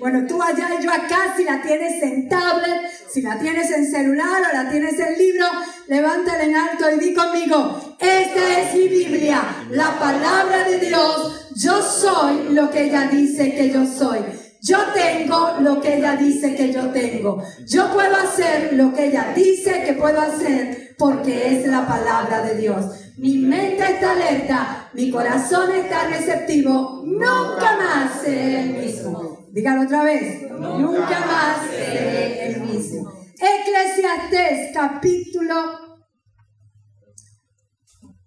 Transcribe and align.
Bueno, 0.00 0.26
tú 0.26 0.42
allá 0.42 0.68
y 0.78 0.84
yo 0.84 0.90
acá, 0.90 1.34
si 1.36 1.44
la 1.44 1.62
tienes 1.62 2.02
en 2.02 2.28
tablet, 2.28 2.90
si 3.08 3.22
la 3.22 3.38
tienes 3.38 3.70
en 3.70 3.90
celular 3.90 4.42
o 4.50 4.54
la 4.54 4.68
tienes 4.70 4.98
en 4.98 5.16
libro, 5.16 5.46
levántala 5.88 6.44
en 6.44 6.56
alto 6.56 6.90
y 6.90 6.98
di 6.98 7.14
conmigo, 7.14 7.96
esta 7.98 8.60
es 8.60 8.74
mi 8.74 8.88
Biblia, 8.88 9.42
la 9.70 9.98
palabra 9.98 10.64
de 10.64 10.78
Dios, 10.80 11.50
yo 11.54 11.82
soy 11.82 12.54
lo 12.54 12.70
que 12.70 12.84
ella 12.84 13.08
dice 13.10 13.54
que 13.54 13.70
yo 13.70 13.86
soy. 13.86 14.18
Yo 14.66 14.78
tengo 14.92 15.60
lo 15.60 15.80
que 15.80 15.98
ella 15.98 16.16
dice 16.16 16.56
que 16.56 16.72
yo 16.72 16.90
tengo. 16.90 17.40
Yo 17.68 17.92
puedo 17.92 18.16
hacer 18.16 18.72
lo 18.72 18.92
que 18.92 19.06
ella 19.06 19.32
dice 19.32 19.84
que 19.84 19.92
puedo 19.92 20.20
hacer 20.20 20.96
porque 20.98 21.52
es 21.52 21.68
la 21.68 21.86
palabra 21.86 22.42
de 22.42 22.56
Dios. 22.56 22.84
Mi 23.16 23.38
mente 23.38 23.84
está 23.84 24.10
alerta, 24.10 24.90
mi 24.92 25.08
corazón 25.12 25.70
está 25.72 26.08
receptivo, 26.08 27.04
nunca 27.06 27.76
más 27.76 28.20
seré 28.22 28.62
el 28.62 28.70
mismo. 28.72 29.46
Dígalo 29.52 29.82
otra 29.82 30.02
vez, 30.02 30.50
nunca 30.50 31.20
más 31.20 31.70
seré 31.70 32.48
el 32.48 32.62
mismo. 32.62 33.12
Eclesiastés 33.38 34.74
capítulo 34.74 35.54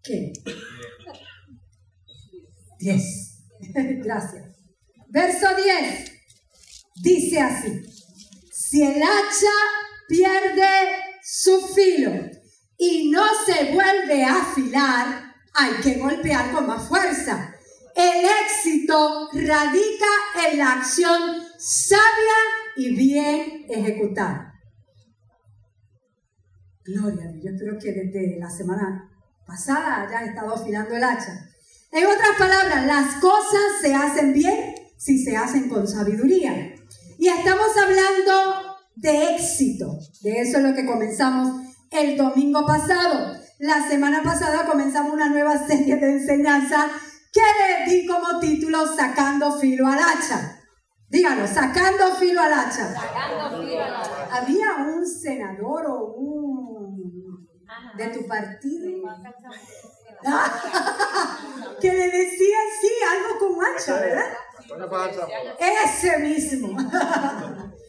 ¿qué? 0.01 0.31
10. 2.79 3.03
Gracias. 4.05 4.45
Verso 5.09 5.47
10 5.65 6.18
dice 7.29 7.41
así, 7.41 7.81
si 8.51 8.81
el 8.83 9.01
hacha 9.01 9.55
pierde 10.07 10.67
su 11.23 11.61
filo 11.75 12.11
y 12.77 13.11
no 13.11 13.23
se 13.45 13.71
vuelve 13.73 14.23
a 14.23 14.41
afilar, 14.41 15.35
hay 15.53 15.73
que 15.83 15.99
golpear 15.99 16.51
con 16.51 16.65
más 16.65 16.87
fuerza. 16.87 17.53
El 17.95 18.25
éxito 18.45 19.29
radica 19.33 20.07
en 20.49 20.57
la 20.57 20.73
acción 20.73 21.21
sabia 21.57 22.03
y 22.77 22.95
bien 22.95 23.65
ejecutada. 23.69 24.53
Gloria. 26.83 27.31
Yo 27.43 27.51
espero 27.51 27.77
que 27.77 27.91
desde 27.91 28.39
la 28.39 28.49
semana 28.49 29.07
pasada 29.45 30.01
hayas 30.01 30.29
estado 30.29 30.55
afilando 30.55 30.95
el 30.95 31.03
hacha. 31.03 31.33
En 31.91 32.05
otras 32.05 32.37
palabras, 32.37 32.85
las 32.87 33.15
cosas 33.15 33.81
se 33.81 33.93
hacen 33.93 34.33
bien 34.33 34.73
si 34.97 35.23
se 35.23 35.35
hacen 35.35 35.69
con 35.69 35.87
sabiduría. 35.87 36.78
Y 37.19 37.27
estamos 37.27 37.75
hablando 37.75 38.77
de 38.95 39.35
éxito. 39.35 39.99
De 40.21 40.39
eso 40.39 40.57
es 40.57 40.63
lo 40.63 40.73
que 40.73 40.85
comenzamos 40.85 41.67
el 41.91 42.15
domingo 42.15 42.65
pasado. 42.65 43.35
La 43.59 43.85
semana 43.89 44.23
pasada 44.23 44.65
comenzamos 44.65 45.11
una 45.11 45.27
nueva 45.27 45.57
serie 45.67 45.97
de 45.97 46.13
enseñanza 46.13 46.89
que 47.33 47.41
le 47.41 47.91
di 47.91 48.07
como 48.07 48.39
título 48.39 48.87
Sacando 48.95 49.51
filo 49.59 49.85
al 49.85 49.99
hacha. 49.99 50.61
Dígalo, 51.09 51.45
sacando 51.45 52.15
filo 52.15 52.39
al 52.39 52.53
hacha. 52.53 52.93
Sacando 52.93 53.63
filo 53.63 53.83
al 53.83 53.95
hacha. 53.95 54.37
Había 54.37 54.75
un 54.87 55.05
senador 55.05 55.87
o 55.87 56.13
un 56.13 57.49
de 57.97 58.07
tu 58.07 58.25
partido 58.27 58.87
que 61.81 61.93
le 61.93 62.05
decía 62.11 62.57
sí, 62.81 62.89
algo 63.09 63.39
con 63.39 63.65
hacha, 63.65 63.99
¿verdad? 63.99 64.25
Ese 65.59 66.17
mismo. 66.19 66.77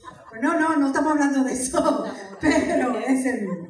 No, 0.41 0.59
no, 0.59 0.77
no 0.77 0.87
estamos 0.87 1.13
hablando 1.13 1.45
de 1.45 1.53
eso, 1.53 2.05
pero 2.41 2.99
ese 3.01 3.33
mismo. 3.43 3.69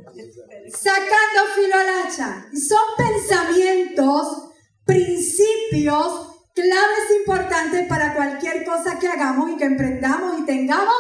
Sacando 0.69 1.53
filo 1.56 1.75
al 1.75 2.06
hacha. 2.06 2.47
Son 2.53 2.78
pensamientos, 2.97 4.53
principios, 4.84 6.31
claves 6.54 7.19
importantes 7.19 7.88
para 7.88 8.15
cualquier 8.15 8.65
cosa 8.65 8.99
que 8.99 9.09
hagamos 9.09 9.50
y 9.50 9.56
que 9.56 9.65
emprendamos 9.65 10.38
y 10.38 10.44
tengamos 10.44 10.94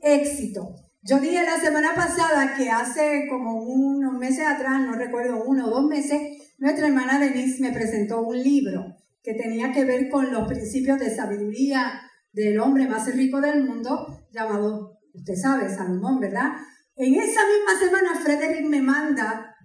éxito. 0.00 0.74
Yo 1.02 1.18
dije 1.18 1.42
la 1.42 1.60
semana 1.60 1.94
pasada 1.94 2.54
que 2.56 2.70
hace 2.70 3.26
como 3.28 3.62
unos 3.62 4.14
meses 4.14 4.46
atrás, 4.46 4.80
no 4.80 4.94
recuerdo, 4.94 5.42
uno 5.44 5.66
o 5.66 5.70
dos 5.70 5.84
meses, 5.84 6.18
nuestra 6.58 6.86
hermana 6.86 7.18
Denise 7.18 7.60
me 7.60 7.72
presentó 7.72 8.22
un 8.22 8.42
libro 8.42 8.96
que 9.24 9.32
tenía 9.32 9.72
que 9.72 9.84
ver 9.84 10.10
con 10.10 10.30
los 10.30 10.46
principios 10.46 10.98
de 10.98 11.12
sabiduría 11.12 12.02
del 12.30 12.60
hombre 12.60 12.86
más 12.86 13.12
rico 13.16 13.40
del 13.40 13.64
mundo, 13.64 14.06
llamado, 14.30 14.98
usted 15.14 15.34
sabe, 15.34 15.74
Salomón, 15.74 16.20
¿verdad? 16.20 16.52
En 16.94 17.14
esa 17.14 17.40
misma 17.46 17.78
semana, 17.80 18.20
Frederick 18.22 18.66
me 18.66 18.82
manda 18.82 19.56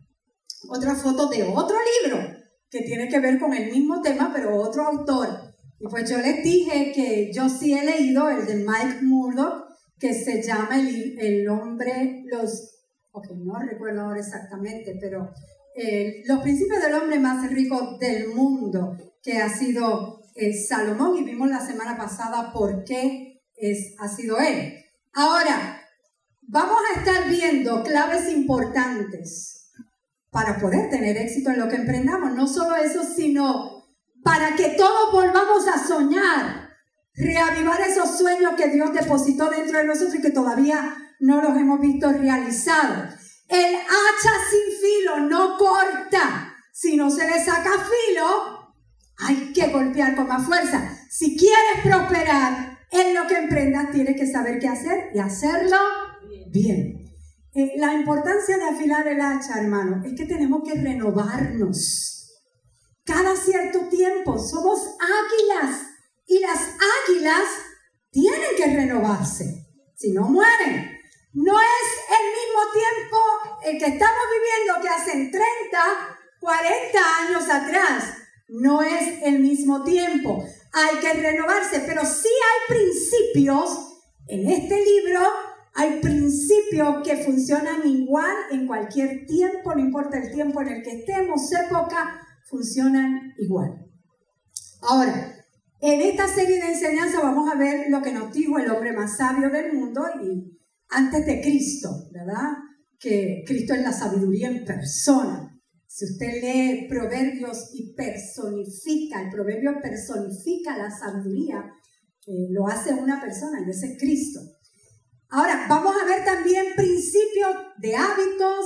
otra 0.70 0.96
foto 0.96 1.28
de 1.28 1.44
otro 1.44 1.76
libro 2.04 2.20
que 2.70 2.84
tiene 2.84 3.10
que 3.10 3.20
ver 3.20 3.38
con 3.38 3.54
el 3.54 3.70
mismo 3.70 4.02
tema, 4.02 4.32
pero 4.34 4.56
otro 4.56 4.84
autor. 4.84 5.28
Y 5.78 5.88
pues 5.88 6.10
yo 6.10 6.18
les 6.20 6.42
dije 6.42 6.94
que 6.96 7.32
yo 7.34 7.50
sí 7.50 7.74
he 7.74 7.84
leído 7.84 8.30
el 8.30 8.46
de 8.46 8.56
Mike 8.56 9.02
Murdoch, 9.02 9.66
que 10.00 10.14
se 10.14 10.42
llama 10.42 10.80
El, 10.80 11.20
el 11.20 11.50
hombre, 11.50 12.24
los, 12.32 12.78
ok, 13.12 13.26
no 13.36 13.60
recuerdo 13.60 14.02
ahora 14.02 14.20
exactamente, 14.22 14.98
pero 15.02 15.34
eh, 15.76 16.24
los 16.26 16.42
principios 16.42 16.82
del 16.82 16.94
hombre 16.94 17.20
más 17.20 17.50
rico 17.52 17.98
del 18.00 18.30
mundo 18.30 18.96
que 19.22 19.38
ha 19.38 19.50
sido 19.50 20.22
eh, 20.36 20.54
Salomón 20.54 21.18
y 21.18 21.24
vimos 21.24 21.50
la 21.50 21.66
semana 21.66 21.98
pasada 21.98 22.52
por 22.54 22.84
qué 22.84 23.42
es, 23.56 23.96
ha 24.00 24.08
sido 24.08 24.40
él. 24.40 24.74
Ahora, 25.14 25.82
vamos 26.42 26.78
a 26.90 27.00
estar 27.00 27.30
viendo 27.30 27.84
claves 27.84 28.32
importantes 28.32 29.72
para 30.32 30.58
poder 30.60 30.90
tener 30.90 31.18
éxito 31.18 31.50
en 31.50 31.60
lo 31.60 31.68
que 31.68 31.76
emprendamos. 31.76 32.34
No 32.34 32.48
solo 32.48 32.76
eso, 32.76 33.04
sino 33.04 33.84
para 34.24 34.56
que 34.56 34.70
todos 34.70 35.12
volvamos 35.12 35.68
a 35.68 35.86
soñar, 35.86 36.70
reavivar 37.14 37.82
esos 37.82 38.18
sueños 38.18 38.54
que 38.56 38.70
Dios 38.70 38.94
depositó 38.94 39.50
dentro 39.50 39.80
de 39.80 39.86
nosotros 39.86 40.16
y 40.16 40.22
que 40.22 40.32
todavía 40.32 40.96
no 41.20 41.42
los 41.42 41.58
hemos 41.58 41.82
visto 41.82 42.12
realizados. 42.12 43.16
El 43.48 43.76
hacha 43.76 44.32
sin 44.50 44.80
filo 44.80 45.20
no 45.22 45.58
corta. 45.58 46.56
Si 46.72 46.96
no 46.96 47.10
se 47.10 47.28
le 47.28 47.44
saca 47.44 47.72
filo, 47.72 48.59
hay 49.20 49.52
que 49.54 49.68
golpear 49.68 50.16
con 50.16 50.28
más 50.28 50.46
fuerza. 50.46 50.98
Si 51.10 51.38
quieres 51.38 51.84
prosperar 51.84 52.80
en 52.92 53.14
lo 53.14 53.28
que 53.28 53.36
emprendas, 53.36 53.92
tienes 53.92 54.16
que 54.16 54.32
saber 54.32 54.60
qué 54.60 54.68
hacer 54.68 55.12
y 55.14 55.20
hacerlo 55.20 55.78
bien. 56.52 57.06
Eh, 57.54 57.74
la 57.78 57.94
importancia 57.94 58.58
de 58.58 58.64
afilar 58.64 59.08
el 59.08 59.20
hacha, 59.20 59.60
hermano, 59.60 60.04
es 60.06 60.14
que 60.16 60.26
tenemos 60.26 60.62
que 60.64 60.80
renovarnos. 60.80 62.16
Cada 63.04 63.36
cierto 63.36 63.88
tiempo 63.90 64.38
somos 64.38 64.80
águilas 65.00 65.82
y 66.28 66.40
las 66.40 66.60
águilas 67.08 67.44
tienen 68.12 68.56
que 68.56 68.66
renovarse, 68.66 69.66
si 69.96 70.12
no 70.12 70.24
mueren. 70.30 70.92
No 71.34 71.60
es 71.60 71.88
el 72.10 72.26
mismo 72.40 72.62
tiempo 72.74 73.18
el 73.66 73.78
que 73.78 73.96
estamos 73.96 74.22
viviendo 74.32 74.82
que 74.82 74.90
hace 74.90 75.12
30, 75.12 75.38
40 76.40 77.00
años 77.22 77.50
atrás 77.50 78.20
no 78.50 78.82
es 78.82 79.22
el 79.24 79.40
mismo 79.40 79.84
tiempo. 79.84 80.44
Hay 80.74 81.00
que 81.00 81.14
renovarse, 81.14 81.84
pero 81.86 82.02
sí 82.06 82.28
hay 82.28 82.76
principios 82.76 83.90
en 84.28 84.50
este 84.50 84.76
libro, 84.76 85.22
hay 85.74 86.00
principios 86.00 87.04
que 87.04 87.18
funcionan 87.18 87.88
igual 87.88 88.36
en 88.52 88.68
cualquier 88.68 89.26
tiempo, 89.26 89.74
no 89.74 89.80
importa 89.80 90.18
el 90.20 90.32
tiempo 90.32 90.62
en 90.62 90.68
el 90.70 90.84
que 90.84 91.00
estemos, 91.00 91.52
época, 91.52 92.22
funcionan 92.50 93.34
igual. 93.38 93.86
Ahora, 94.82 95.36
en 95.82 96.02
esta 96.02 96.28
serie 96.28 96.58
de 96.58 96.74
enseñanzas 96.74 97.22
vamos 97.22 97.50
a 97.50 97.58
ver 97.58 97.90
lo 97.90 98.02
que 98.02 98.12
nos 98.12 98.34
dijo 98.34 98.60
el 98.60 98.70
hombre 98.70 98.94
más 98.94 99.18
sabio 99.18 99.50
del 99.50 99.74
mundo 99.74 100.06
y 100.22 100.58
antes 100.90 101.26
de 101.26 101.42
Cristo, 101.42 101.90
¿verdad? 102.12 102.58
Que 103.00 103.44
Cristo 103.46 103.74
es 103.74 103.82
la 103.82 103.94
sabiduría 103.94 104.50
en 104.50 104.66
persona. 104.66 105.59
Si 105.92 106.06
usted 106.06 106.40
lee 106.40 106.88
proverbios 106.88 107.72
y 107.74 107.96
personifica, 107.96 109.24
el 109.24 109.32
proverbio 109.32 109.82
personifica 109.82 110.78
la 110.78 110.92
sabiduría, 110.92 111.66
eh, 112.28 112.48
lo 112.52 112.68
hace 112.68 112.94
una 112.94 113.20
persona 113.20 113.60
y 113.66 113.72
ese 113.72 113.94
es 113.94 114.00
Cristo. 114.00 114.40
Ahora, 115.30 115.66
vamos 115.68 115.96
a 116.00 116.06
ver 116.06 116.24
también 116.24 116.76
principios 116.76 117.56
de 117.80 117.96
hábitos, 117.96 118.66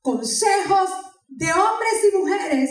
consejos 0.00 0.90
de 1.28 1.46
hombres 1.46 2.12
y 2.12 2.16
mujeres 2.18 2.70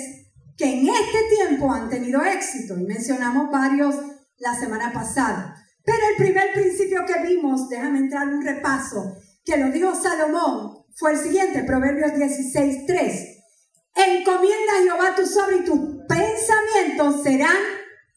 que 0.57 0.65
en 0.65 0.89
este 0.89 1.19
tiempo 1.37 1.71
han 1.71 1.89
tenido 1.89 2.21
éxito. 2.23 2.77
Y 2.77 2.83
mencionamos 2.83 3.49
varios 3.51 3.95
la 4.37 4.53
semana 4.53 4.91
pasada. 4.91 5.55
Pero 5.85 5.99
el 6.11 6.17
primer 6.17 6.51
principio 6.53 7.05
que 7.05 7.25
vimos, 7.25 7.69
déjame 7.69 7.99
entrar 7.99 8.27
un 8.27 8.43
repaso, 8.43 9.15
que 9.45 9.55
lo 9.55 9.71
dijo 9.71 9.95
Salomón, 9.95 10.83
fue 10.93 11.13
el 11.13 11.19
siguiente, 11.19 11.63
Proverbios 11.63 12.13
16, 12.15 12.85
3. 12.85 13.32
Encomienda 13.95 14.73
a 14.73 14.83
Jehová 14.83 15.15
tu 15.15 15.25
obras 15.25 15.55
y 15.61 15.65
tus 15.65 15.79
pensamientos 16.07 17.23
serán 17.23 17.57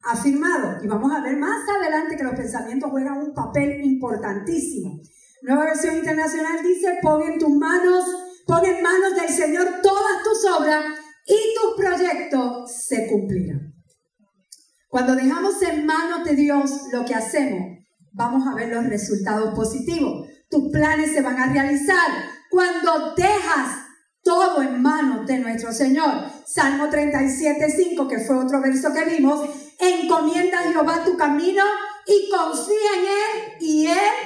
afirmados. 0.02 0.82
Y 0.82 0.86
vamos 0.86 1.12
a 1.12 1.20
ver 1.20 1.36
más 1.36 1.68
adelante 1.68 2.16
que 2.16 2.24
los 2.24 2.34
pensamientos 2.34 2.90
juegan 2.90 3.18
un 3.18 3.34
papel 3.34 3.84
importantísimo. 3.84 5.00
Nueva 5.42 5.64
versión 5.64 5.96
internacional 5.96 6.62
dice, 6.62 6.98
pon 7.02 7.22
en 7.22 7.38
tus 7.38 7.50
manos, 7.50 8.04
pon 8.46 8.64
en 8.64 8.82
manos 8.82 9.14
del 9.14 9.28
Señor 9.28 9.80
todas 9.82 10.22
tus 10.22 10.50
obras 10.50 10.84
y 11.26 11.36
tus 11.54 11.74
proyectos 11.76 12.72
se 12.86 13.08
cumplirán. 13.08 13.74
Cuando 14.88 15.14
dejamos 15.14 15.60
en 15.62 15.84
manos 15.84 16.24
de 16.24 16.34
Dios 16.34 16.70
lo 16.92 17.04
que 17.04 17.14
hacemos, 17.14 17.78
vamos 18.12 18.46
a 18.46 18.54
ver 18.54 18.68
los 18.68 18.86
resultados 18.86 19.54
positivos. 19.54 20.26
Tus 20.48 20.72
planes 20.72 21.12
se 21.12 21.20
van 21.20 21.38
a 21.38 21.52
realizar. 21.52 22.08
Cuando 22.48 23.14
dejas 23.14 23.85
todo 24.26 24.60
en 24.60 24.82
manos 24.82 25.24
de 25.24 25.38
nuestro 25.38 25.72
Señor. 25.72 26.24
Salmo 26.44 26.90
37, 26.90 27.70
5, 27.70 28.08
que 28.08 28.18
fue 28.18 28.36
otro 28.36 28.60
verso 28.60 28.92
que 28.92 29.04
vimos. 29.04 29.48
Encomienda 29.78 30.58
a 30.58 30.72
Jehová 30.72 31.04
tu 31.04 31.16
camino 31.16 31.62
y 32.04 32.28
confía 32.28 32.90
en 32.96 33.04
Él 33.04 33.56
y 33.60 33.86
Él 33.86 34.16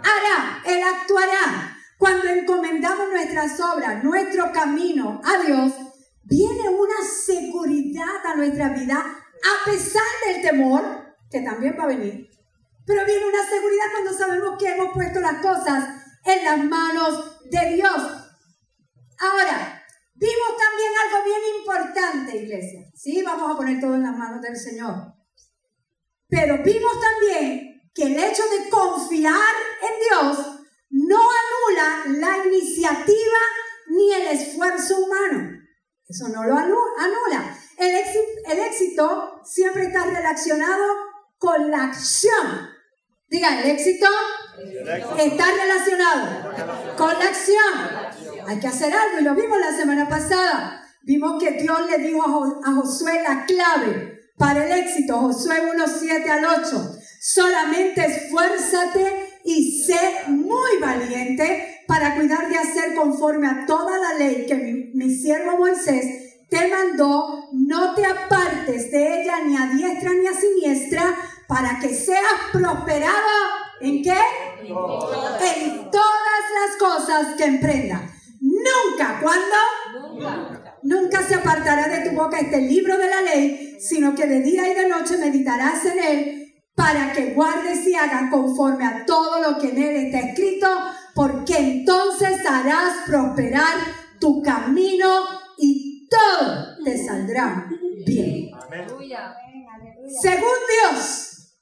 hará, 0.00 0.60
Él 0.66 0.82
actuará. 0.82 1.78
Cuando 1.98 2.28
encomendamos 2.30 3.08
nuestras 3.10 3.60
obras, 3.60 4.02
nuestro 4.02 4.50
camino 4.50 5.20
a 5.22 5.44
Dios, 5.44 5.72
viene 6.24 6.68
una 6.68 7.08
seguridad 7.24 8.26
a 8.26 8.34
nuestra 8.34 8.70
vida 8.70 8.98
a 8.98 9.70
pesar 9.70 10.02
del 10.26 10.42
temor, 10.42 10.82
que 11.30 11.42
también 11.42 11.76
va 11.78 11.84
a 11.84 11.88
venir. 11.88 12.28
Pero 12.84 13.06
viene 13.06 13.24
una 13.24 13.48
seguridad 13.48 13.84
cuando 13.92 14.18
sabemos 14.18 14.58
que 14.58 14.72
hemos 14.72 14.92
puesto 14.92 15.20
las 15.20 15.40
cosas 15.40 15.90
en 16.24 16.44
las 16.44 16.64
manos 16.64 17.40
de 17.50 17.76
Dios. 17.76 18.23
Ahora, 19.18 19.84
vimos 20.14 20.56
también 20.58 20.92
algo 21.04 21.24
bien 21.24 21.40
importante, 21.58 22.36
iglesia. 22.36 22.80
Sí, 22.94 23.22
vamos 23.22 23.52
a 23.52 23.56
poner 23.56 23.80
todo 23.80 23.94
en 23.94 24.02
las 24.02 24.16
manos 24.16 24.42
del 24.42 24.56
Señor. 24.56 25.14
Pero 26.28 26.62
vimos 26.64 26.92
también 27.00 27.90
que 27.94 28.04
el 28.04 28.18
hecho 28.18 28.42
de 28.48 28.68
confiar 28.68 29.54
en 29.82 30.00
Dios 30.00 30.46
no 30.90 31.18
anula 31.18 32.18
la 32.18 32.46
iniciativa 32.46 33.38
ni 33.88 34.12
el 34.12 34.26
esfuerzo 34.28 34.98
humano. 34.98 35.60
Eso 36.08 36.28
no 36.28 36.44
lo 36.44 36.56
anula. 36.56 37.58
El 37.78 37.96
éxito, 37.96 38.20
el 38.46 38.58
éxito 38.60 39.40
siempre 39.44 39.84
está 39.84 40.04
relacionado 40.04 40.84
con 41.38 41.70
la 41.70 41.84
acción. 41.84 42.70
Diga, 43.28 43.62
el 43.62 43.70
éxito 43.70 44.06
está 45.18 45.46
relacionado 45.52 46.96
con 46.96 47.18
la 47.18 47.24
acción. 47.24 48.03
Hay 48.46 48.58
que 48.58 48.68
hacer 48.68 48.92
algo 48.92 49.20
y 49.20 49.24
lo 49.24 49.34
vimos 49.34 49.58
la 49.58 49.76
semana 49.76 50.08
pasada. 50.08 50.82
Vimos 51.02 51.42
que 51.42 51.52
Dios 51.52 51.78
le 51.90 51.98
dijo 51.98 52.22
a 52.64 52.72
Josué 52.72 53.22
la 53.22 53.44
clave 53.44 54.20
para 54.36 54.66
el 54.66 54.84
éxito. 54.84 55.18
Josué 55.18 55.60
1, 55.74 55.84
7 55.86 56.30
al 56.30 56.44
8. 56.44 56.96
Solamente 57.20 58.04
esfuérzate 58.04 59.40
y 59.44 59.84
sé 59.84 59.98
muy 60.28 60.78
valiente 60.80 61.84
para 61.86 62.16
cuidar 62.16 62.48
de 62.48 62.56
hacer 62.56 62.94
conforme 62.94 63.46
a 63.46 63.64
toda 63.66 63.98
la 63.98 64.14
ley 64.14 64.46
que 64.46 64.54
mi, 64.54 64.72
mi 64.94 65.14
siervo 65.14 65.58
Moisés 65.58 66.46
te 66.48 66.68
mandó. 66.68 67.48
No 67.52 67.94
te 67.94 68.04
apartes 68.06 68.90
de 68.90 69.22
ella 69.22 69.44
ni 69.44 69.56
a 69.56 69.66
diestra 69.74 70.10
ni 70.12 70.26
a 70.26 70.34
siniestra 70.34 71.16
para 71.46 71.78
que 71.78 71.94
seas 71.94 72.22
prosperado 72.52 73.14
en 73.80 74.02
qué? 74.02 74.18
En 74.60 75.90
todas 75.90 76.44
las 76.54 76.76
cosas 76.78 77.34
que 77.36 77.44
emprenda. 77.44 78.13
Nunca, 78.64 79.20
¿cuándo? 79.20 79.56
Nunca. 80.14 80.78
Nunca 80.82 81.26
se 81.26 81.34
apartará 81.34 81.88
de 81.88 82.08
tu 82.08 82.14
boca 82.14 82.38
este 82.38 82.60
libro 82.60 82.98
de 82.98 83.08
la 83.08 83.22
ley, 83.22 83.78
sino 83.80 84.14
que 84.14 84.26
de 84.26 84.40
día 84.40 84.70
y 84.70 84.74
de 84.74 84.88
noche 84.88 85.16
meditarás 85.16 85.84
en 85.86 85.98
él 85.98 86.54
para 86.74 87.12
que 87.12 87.32
guardes 87.34 87.86
y 87.86 87.94
hagas 87.94 88.30
conforme 88.30 88.84
a 88.84 89.06
todo 89.06 89.40
lo 89.40 89.58
que 89.58 89.70
en 89.70 89.82
él 89.82 89.96
está 90.06 90.20
escrito, 90.20 90.68
porque 91.14 91.56
entonces 91.56 92.44
harás 92.46 93.06
prosperar 93.06 93.78
tu 94.20 94.42
camino 94.42 95.24
y 95.56 96.08
todo 96.08 96.76
te 96.84 97.04
saldrá 97.04 97.68
bien. 98.04 98.50
Según 100.20 100.58
Dios, 100.90 101.58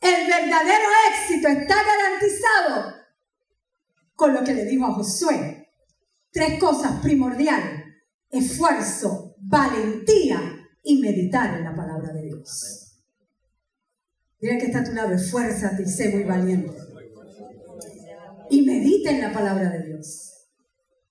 el 0.00 0.26
verdadero 0.26 0.88
éxito 1.10 1.48
está 1.48 1.76
garantizado 1.76 2.94
con 4.16 4.34
lo 4.34 4.42
que 4.42 4.54
le 4.54 4.64
digo 4.64 4.86
a 4.86 4.92
Josué. 4.92 5.63
Tres 6.34 6.58
cosas 6.58 7.00
primordiales. 7.00 7.84
Esfuerzo, 8.28 9.36
valentía 9.38 10.40
y 10.82 11.00
meditar 11.00 11.56
en 11.56 11.62
la 11.62 11.76
palabra 11.76 12.12
de 12.12 12.22
Dios. 12.22 12.98
Mira 14.40 14.58
que 14.58 14.66
está 14.66 14.80
a 14.80 14.84
tu 14.84 14.90
lado, 14.90 15.14
esfuérzate 15.14 15.84
y 15.84 15.86
sé 15.86 16.08
muy 16.08 16.24
valiente. 16.24 16.76
Y 18.50 18.62
medita 18.62 19.10
en 19.10 19.20
la 19.20 19.32
palabra 19.32 19.70
de 19.70 19.86
Dios. 19.86 20.48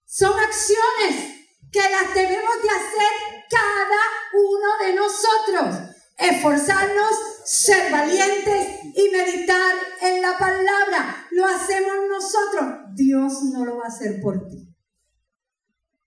Son 0.04 0.34
acciones 0.38 1.46
que 1.72 1.80
las 1.80 2.14
debemos 2.14 2.56
de 2.62 2.70
hacer 2.70 3.14
cada 3.50 4.04
uno 4.34 4.86
de 4.86 4.96
nosotros 4.96 5.94
esforzarnos, 6.18 7.12
ser 7.46 7.90
valientes 7.92 8.80
y 8.94 9.10
meditar 9.10 9.74
en 10.02 10.22
la 10.22 10.38
palabra. 10.38 11.28
Lo 11.32 11.46
hacemos 11.46 11.94
nosotros. 12.10 12.94
Dios 12.94 13.42
no 13.54 13.64
lo 13.64 13.78
va 13.78 13.86
a 13.86 13.88
hacer 13.88 14.22
por 14.22 14.50
ti. 14.50 14.73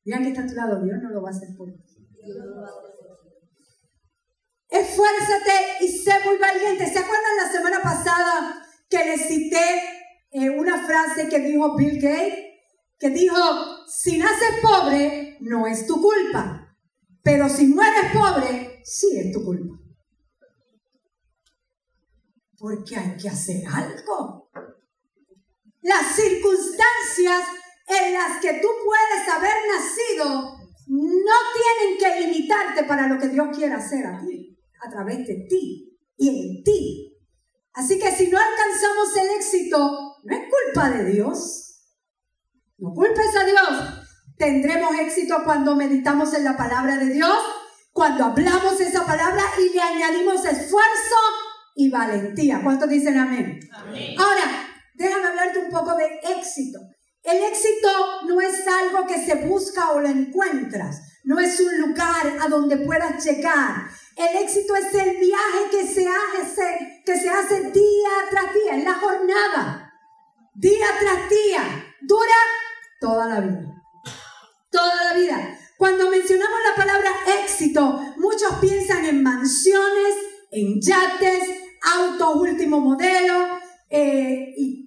Mira 0.07 0.19
que 0.21 0.29
está 0.29 0.43
a 0.43 0.47
tu 0.47 0.55
lado, 0.55 0.83
Dios 0.83 0.97
no 1.03 1.11
lo 1.11 1.21
va 1.21 1.29
a 1.29 1.33
hacer 1.33 1.49
por 1.57 1.69
ti. 1.71 1.83
Esfuérzate 4.69 5.85
y 5.85 5.89
sé 5.89 6.13
muy 6.25 6.39
valiente. 6.39 6.87
¿Se 6.87 6.99
acuerdan 6.99 7.37
la 7.45 7.53
semana 7.53 7.83
pasada 7.83 8.67
que 8.89 9.05
les 9.05 9.29
cité 9.29 9.83
eh, 10.31 10.49
una 10.49 10.87
frase 10.87 11.29
que 11.29 11.41
dijo 11.41 11.77
Bill 11.77 12.01
Gates? 12.01 12.45
Que 12.99 13.11
dijo, 13.11 13.37
si 13.87 14.19
naces 14.19 14.61
pobre, 14.63 15.37
no 15.41 15.67
es 15.67 15.87
tu 15.87 16.01
culpa. 16.01 16.75
Pero 17.23 17.49
si 17.51 17.67
mueres 17.67 18.13
pobre, 18.15 18.81
sí 18.85 19.19
es 19.19 19.33
tu 19.33 19.45
culpa 19.45 19.77
porque 22.59 22.97
hay 22.97 23.17
que 23.17 23.29
hacer 23.29 23.63
algo. 23.67 24.51
Las 25.83 26.17
circunstancias 26.17 27.47
en 27.87 28.13
las 28.13 28.41
que 28.41 28.55
tú 28.55 28.69
puedes 28.85 29.29
haber 29.29 29.55
nacido 29.73 30.57
no 30.89 31.33
tienen 31.55 31.99
que 31.99 32.21
limitarte 32.21 32.85
para 32.85 33.09
lo 33.09 33.19
que 33.19 33.29
Dios 33.29 33.49
quiere 33.57 33.75
hacer 33.75 34.07
a 34.07 34.21
ti, 34.21 34.57
a 34.87 34.91
través 34.91 35.27
de 35.27 35.47
ti 35.49 35.99
y 36.17 36.29
en 36.29 36.65
ti. 36.65 37.13
Así 37.75 37.99
que 37.99 38.11
si 38.11 38.29
no 38.29 38.39
alcanzamos 38.39 39.17
el 39.17 39.37
éxito, 39.37 39.79
no 40.25 40.37
es 40.37 40.43
culpa 40.49 40.91
de 40.91 41.13
Dios. 41.13 41.83
No 42.79 42.93
culpes 42.95 43.37
a 43.37 43.45
Dios. 43.45 44.07
Tendremos 44.39 44.95
éxito 44.99 45.43
cuando 45.45 45.77
meditamos 45.77 46.33
en 46.35 46.45
la 46.45 46.57
palabra 46.57 46.97
de 46.97 47.13
Dios, 47.13 47.39
cuando 47.93 48.25
hablamos 48.25 48.81
esa 48.81 49.05
palabra 49.05 49.43
y 49.59 49.75
le 49.75 49.81
añadimos 49.81 50.45
esfuerzo 50.45 51.17
y 51.75 51.91
valentía. 51.91 52.61
¿Cuántos 52.63 52.89
dicen 52.89 53.19
amén? 53.19 53.61
Ahora, 54.19 54.69
déjame 54.95 55.27
hablarte 55.27 55.59
un 55.59 55.71
poco 55.71 55.95
de 55.97 56.21
éxito. 56.39 56.79
El 57.27 57.43
éxito 57.43 57.89
no 58.29 58.41
es 58.41 58.65
algo 58.69 59.05
que 59.05 59.19
se 59.19 59.35
busca 59.47 59.91
o 59.91 60.01
lo 60.01 60.09
encuentras. 60.09 61.19
No 61.25 61.41
es 61.41 61.59
un 61.59 61.81
lugar 61.81 62.39
a 62.41 62.49
donde 62.49 62.77
puedas 62.77 63.25
llegar. 63.25 63.89
El 64.17 64.45
éxito 64.45 64.77
es 64.77 64.95
el 64.95 65.17
viaje 65.17 65.71
que 65.73 65.87
se 65.89 66.07
hace, 66.07 67.03
que 67.05 67.19
se 67.19 67.29
hace 67.29 67.73
día 67.73 68.11
tras 68.31 68.55
día, 68.55 68.75
en 68.75 68.85
la 68.85 68.95
jornada. 68.95 69.93
Día 70.55 70.87
tras 71.01 71.29
día. 71.29 71.95
Dura 72.03 72.37
toda 73.01 73.27
la 73.27 73.41
vida. 73.41 73.83
Toda 74.71 75.05
la 75.07 75.15
vida. 75.15 75.59
Cuando 75.77 76.09
mencionamos 76.09 76.59
la 76.69 76.77
palabra 76.77 77.11
éxito, 77.43 78.01
muchos 78.19 78.55
piensan 78.61 79.05
en 79.05 79.25
mansiones, 79.25 80.15
en 80.53 80.81
yates, 80.81 81.43
autos 81.83 82.37
último 82.37 82.81
modelo, 82.81 83.59
eh, 83.91 84.55
y, 84.57 84.86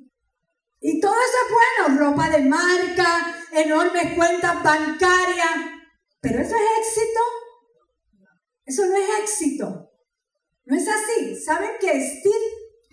y 0.79 0.99
todo 0.99 1.13
eso 1.13 1.37
es 1.45 1.87
bueno, 1.87 2.11
ropa 2.11 2.29
de 2.29 2.45
marca, 2.45 3.35
enormes 3.51 4.15
cuentas 4.15 4.63
bancarias, 4.63 5.55
pero 6.21 6.39
eso 6.39 6.55
es 6.55 6.87
éxito. 6.87 7.19
Eso 8.65 8.85
no 8.85 8.95
es 8.95 9.09
éxito. 9.21 9.91
No 10.65 10.77
es 10.77 10.87
así. 10.87 11.35
¿Saben 11.35 11.71
que 11.79 11.87
Steve 11.87 12.45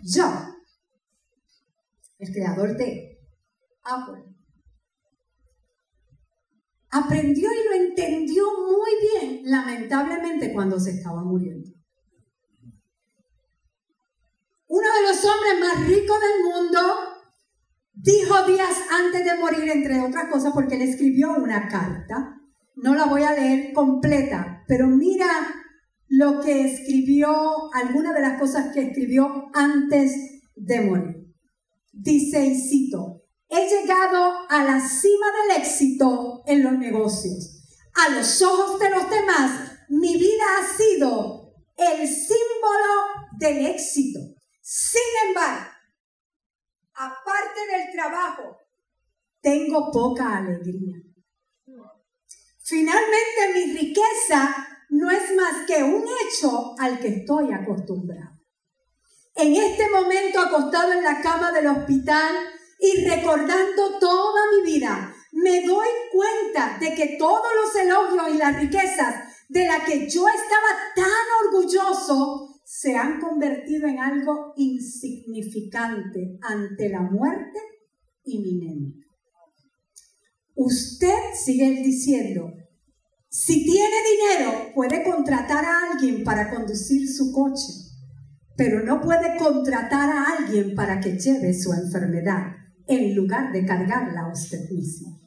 Jobs, 0.03 0.57
el 2.19 2.33
creador 2.33 2.77
de 2.77 3.19
Apple, 3.83 4.25
aprendió 6.91 7.51
y 7.53 7.65
lo 7.69 7.73
entendió 7.73 8.47
muy 8.67 8.91
bien, 9.13 9.43
lamentablemente, 9.45 10.53
cuando 10.53 10.81
se 10.81 10.93
estaba 10.93 11.23
muriendo? 11.23 11.77
uno 14.69 14.89
de 14.95 15.03
los 15.03 15.25
hombres 15.25 15.61
más 15.61 15.87
ricos 15.87 16.19
del 16.21 16.43
mundo, 16.43 16.81
dijo 17.97 18.47
días 18.47 18.77
antes 18.91 19.25
de 19.25 19.39
morir, 19.39 19.69
entre 19.71 20.01
otras 20.01 20.29
cosas, 20.31 20.53
porque 20.53 20.77
él 20.77 20.83
escribió 20.83 21.35
una 21.35 21.67
carta. 21.69 22.37
No 22.77 22.95
la 22.95 23.07
voy 23.07 23.23
a 23.23 23.33
leer 23.33 23.73
completa, 23.73 24.63
pero 24.69 24.87
mira 24.87 25.27
lo 26.09 26.41
que 26.41 26.67
escribió, 26.67 27.73
algunas 27.75 28.15
de 28.15 28.21
las 28.21 28.39
cosas 28.39 28.73
que 28.73 28.83
escribió 28.83 29.51
antes 29.55 30.13
de 30.55 30.81
morir. 30.83 31.35
Dice, 31.93 32.45
y 32.45 32.55
cito, 32.55 33.23
he 33.49 33.69
llegado 33.69 34.33
a 34.49 34.63
la 34.63 34.81
cima 34.81 35.27
del 35.49 35.63
éxito 35.63 36.43
en 36.47 36.63
los 36.63 36.79
negocios. 36.79 37.63
A 37.95 38.11
los 38.11 38.43
ojos 38.43 38.79
de 38.79 38.91
los 38.91 39.09
demás, 39.09 39.73
mi 39.89 40.15
vida 40.15 40.45
ha 40.61 40.77
sido 40.77 41.55
el 41.77 42.07
símbolo 42.07 42.95
del 43.39 43.67
éxito. 43.67 44.21
Sin 44.61 45.29
embargo, 45.29 45.76
aparte 46.97 47.61
del 47.71 47.93
trabajo, 47.93 48.57
tengo 49.41 49.91
poca 49.91 50.39
alegría. 50.39 50.97
Finalmente 52.63 53.53
mi 53.55 53.79
riqueza 53.79 54.67
no 54.91 55.11
es 55.11 55.35
más 55.37 55.67
que 55.67 55.83
un 55.83 56.05
hecho 56.05 56.75
al 56.79 56.99
que 56.99 57.09
estoy 57.09 57.53
acostumbrado. 57.53 58.37
En 59.35 59.55
este 59.55 59.89
momento 59.91 60.41
acostado 60.41 60.93
en 60.93 61.05
la 61.05 61.21
cama 61.21 61.53
del 61.53 61.67
hospital 61.67 62.35
y 62.81 63.05
recordando 63.05 63.99
toda 63.99 64.41
mi 64.53 64.73
vida, 64.73 65.15
me 65.33 65.63
doy 65.65 65.89
cuenta 66.11 66.79
de 66.81 66.95
que 66.95 67.17
todos 67.19 67.47
los 67.63 67.77
elogios 67.77 68.35
y 68.35 68.39
las 68.39 68.59
riquezas 68.59 69.15
de 69.49 69.67
las 69.67 69.85
que 69.85 70.09
yo 70.09 70.27
estaba 70.27 70.95
tan 70.95 71.07
orgulloso 71.45 72.56
se 72.69 72.97
han 72.97 73.21
convertido 73.21 73.87
en 73.87 74.01
algo 74.01 74.53
insignificante 74.57 76.37
ante 76.43 76.89
la 76.89 77.01
muerte 77.01 77.61
inminente. 78.25 79.07
Usted 80.57 81.15
sigue 81.33 81.81
diciendo, 81.85 82.53
si 83.29 83.65
tiene 83.65 83.97
dinero, 84.11 84.73
puede 84.75 85.05
contratar 85.05 85.65
a 85.65 85.93
alguien 85.93 86.25
para 86.25 86.51
conducir 86.51 87.09
su 87.09 87.31
coche, 87.31 87.73
pero 88.57 88.83
no 88.83 89.01
puede 89.01 89.37
contratar 89.39 90.11
a 90.11 90.37
alguien 90.37 90.75
para 90.75 90.99
que 90.99 91.17
lleve 91.17 91.55
su 91.55 91.73
enfermedad 91.73 92.47
en 92.89 93.15
lugar 93.15 93.53
de 93.53 93.65
cargarla 93.65 94.23
a 94.23 94.33
usted 94.33 94.69
mismo. 94.71 95.21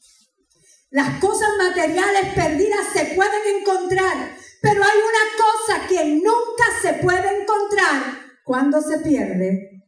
Las 0.90 1.22
cosas 1.22 1.50
materiales 1.58 2.34
perdidas 2.36 2.88
se 2.92 3.16
pueden 3.16 3.62
encontrar, 3.62 4.36
pero 4.62 4.84
hay 4.84 5.00
una 5.00 5.78
cosa 5.78 5.88
que 5.88 6.16
nunca 6.16 6.64
se 6.82 6.94
puede 7.02 7.42
encontrar 7.42 8.20
cuando 8.44 8.82
se 8.82 9.00
pierde 9.00 9.84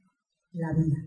la 0.53 0.73
vida. 0.73 0.97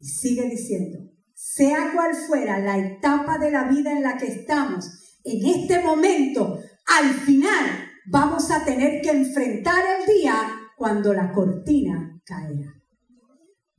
Y 0.00 0.06
sigue 0.06 0.48
diciendo, 0.50 0.98
sea 1.34 1.92
cual 1.94 2.14
fuera 2.14 2.58
la 2.58 2.78
etapa 2.78 3.38
de 3.38 3.50
la 3.50 3.64
vida 3.64 3.92
en 3.92 4.02
la 4.02 4.16
que 4.16 4.26
estamos, 4.26 4.86
en 5.24 5.46
este 5.46 5.80
momento, 5.80 6.58
al 6.86 7.10
final 7.10 7.90
vamos 8.06 8.50
a 8.50 8.64
tener 8.64 9.00
que 9.00 9.10
enfrentar 9.10 9.82
el 9.98 10.14
día 10.14 10.34
cuando 10.76 11.14
la 11.14 11.32
cortina 11.32 12.20
caerá. 12.24 12.74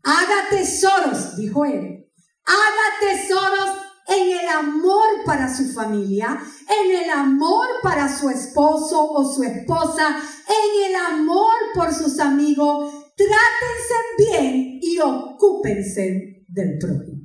Haga 0.03 0.49
tesoros, 0.49 1.35
dijo 1.35 1.65
él. 1.65 2.07
Haga 2.45 2.99
tesoros 2.99 3.84
en 4.17 4.39
el 4.39 4.47
amor 4.47 5.23
para 5.25 5.53
su 5.53 5.65
familia, 5.73 6.39
en 6.69 7.03
el 7.03 7.09
amor 7.09 7.67
para 7.83 8.07
su 8.07 8.29
esposo 8.29 9.11
o 9.11 9.25
su 9.25 9.43
esposa, 9.43 10.17
en 10.47 10.89
el 10.89 10.95
amor 10.95 11.55
por 11.73 11.93
sus 11.93 12.19
amigos. 12.19 12.93
Trátense 13.15 13.93
bien 14.17 14.79
y 14.81 14.99
ocúpense 14.99 16.45
del 16.47 16.77
prójimo. 16.77 17.21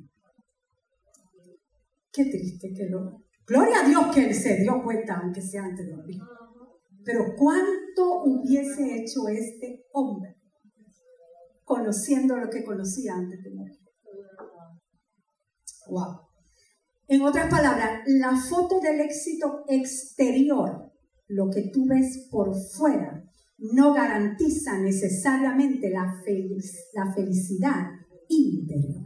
Qué 2.12 2.24
triste 2.24 2.72
que 2.74 2.88
lo... 2.88 3.22
Gloria 3.46 3.80
a 3.84 3.88
Dios 3.88 4.06
que 4.14 4.26
él 4.26 4.34
se 4.34 4.58
dio 4.58 4.82
cuenta, 4.82 5.20
aunque 5.22 5.42
sea 5.42 5.64
antes 5.64 5.86
de 5.86 5.96
morir. 5.96 6.20
Pero 7.04 7.34
¿cuánto 7.36 8.22
hubiese 8.24 8.96
hecho 8.96 9.26
este 9.28 9.86
hombre 9.92 10.36
conociendo 11.64 12.36
lo 12.36 12.48
que 12.48 12.64
conocía 12.64 13.14
antes 13.14 13.42
de 13.42 13.50
morir? 13.50 13.78
Wow. 15.88 16.29
En 17.10 17.22
otras 17.22 17.50
palabras, 17.50 18.02
la 18.06 18.36
foto 18.36 18.78
del 18.78 19.00
éxito 19.00 19.64
exterior, 19.66 20.92
lo 21.26 21.50
que 21.50 21.62
tú 21.72 21.84
ves 21.88 22.28
por 22.30 22.54
fuera, 22.54 23.24
no 23.58 23.92
garantiza 23.92 24.78
necesariamente 24.78 25.90
la, 25.90 26.22
felicidad 27.12 27.88
interior. 28.28 29.02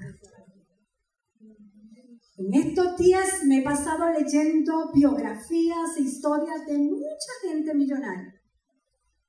En 2.37 2.53
estos 2.53 2.95
días 2.99 3.43
me 3.45 3.61
he 3.61 3.63
pasado 3.63 4.11
leyendo 4.11 4.93
biografías 4.93 5.97
e 5.97 6.03
historias 6.03 6.67
de 6.67 6.77
mucha 6.77 7.33
gente 7.41 7.73
millonaria. 7.73 8.35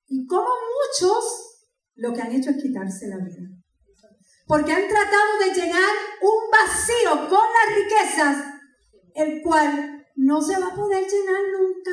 Y 0.08 0.28
como 0.28 0.50
muchos 0.50 1.70
lo 1.96 2.12
que 2.14 2.22
han 2.22 2.34
hecho 2.34 2.50
es 2.50 2.62
quitarse 2.62 3.08
la 3.08 3.20
vida. 3.20 3.48
Porque 4.46 4.74
han 4.74 4.88
tratado 4.90 5.40
de 5.40 5.62
llenar 5.62 5.94
un 6.22 6.52
vacío 6.52 7.30
con 7.30 7.40
las 7.40 7.78
riquezas 7.78 8.55
el 9.16 9.42
cual 9.42 10.06
no 10.16 10.42
se 10.42 10.60
va 10.60 10.68
a 10.68 10.76
poder 10.76 11.04
llenar 11.04 11.42
nunca, 11.60 11.92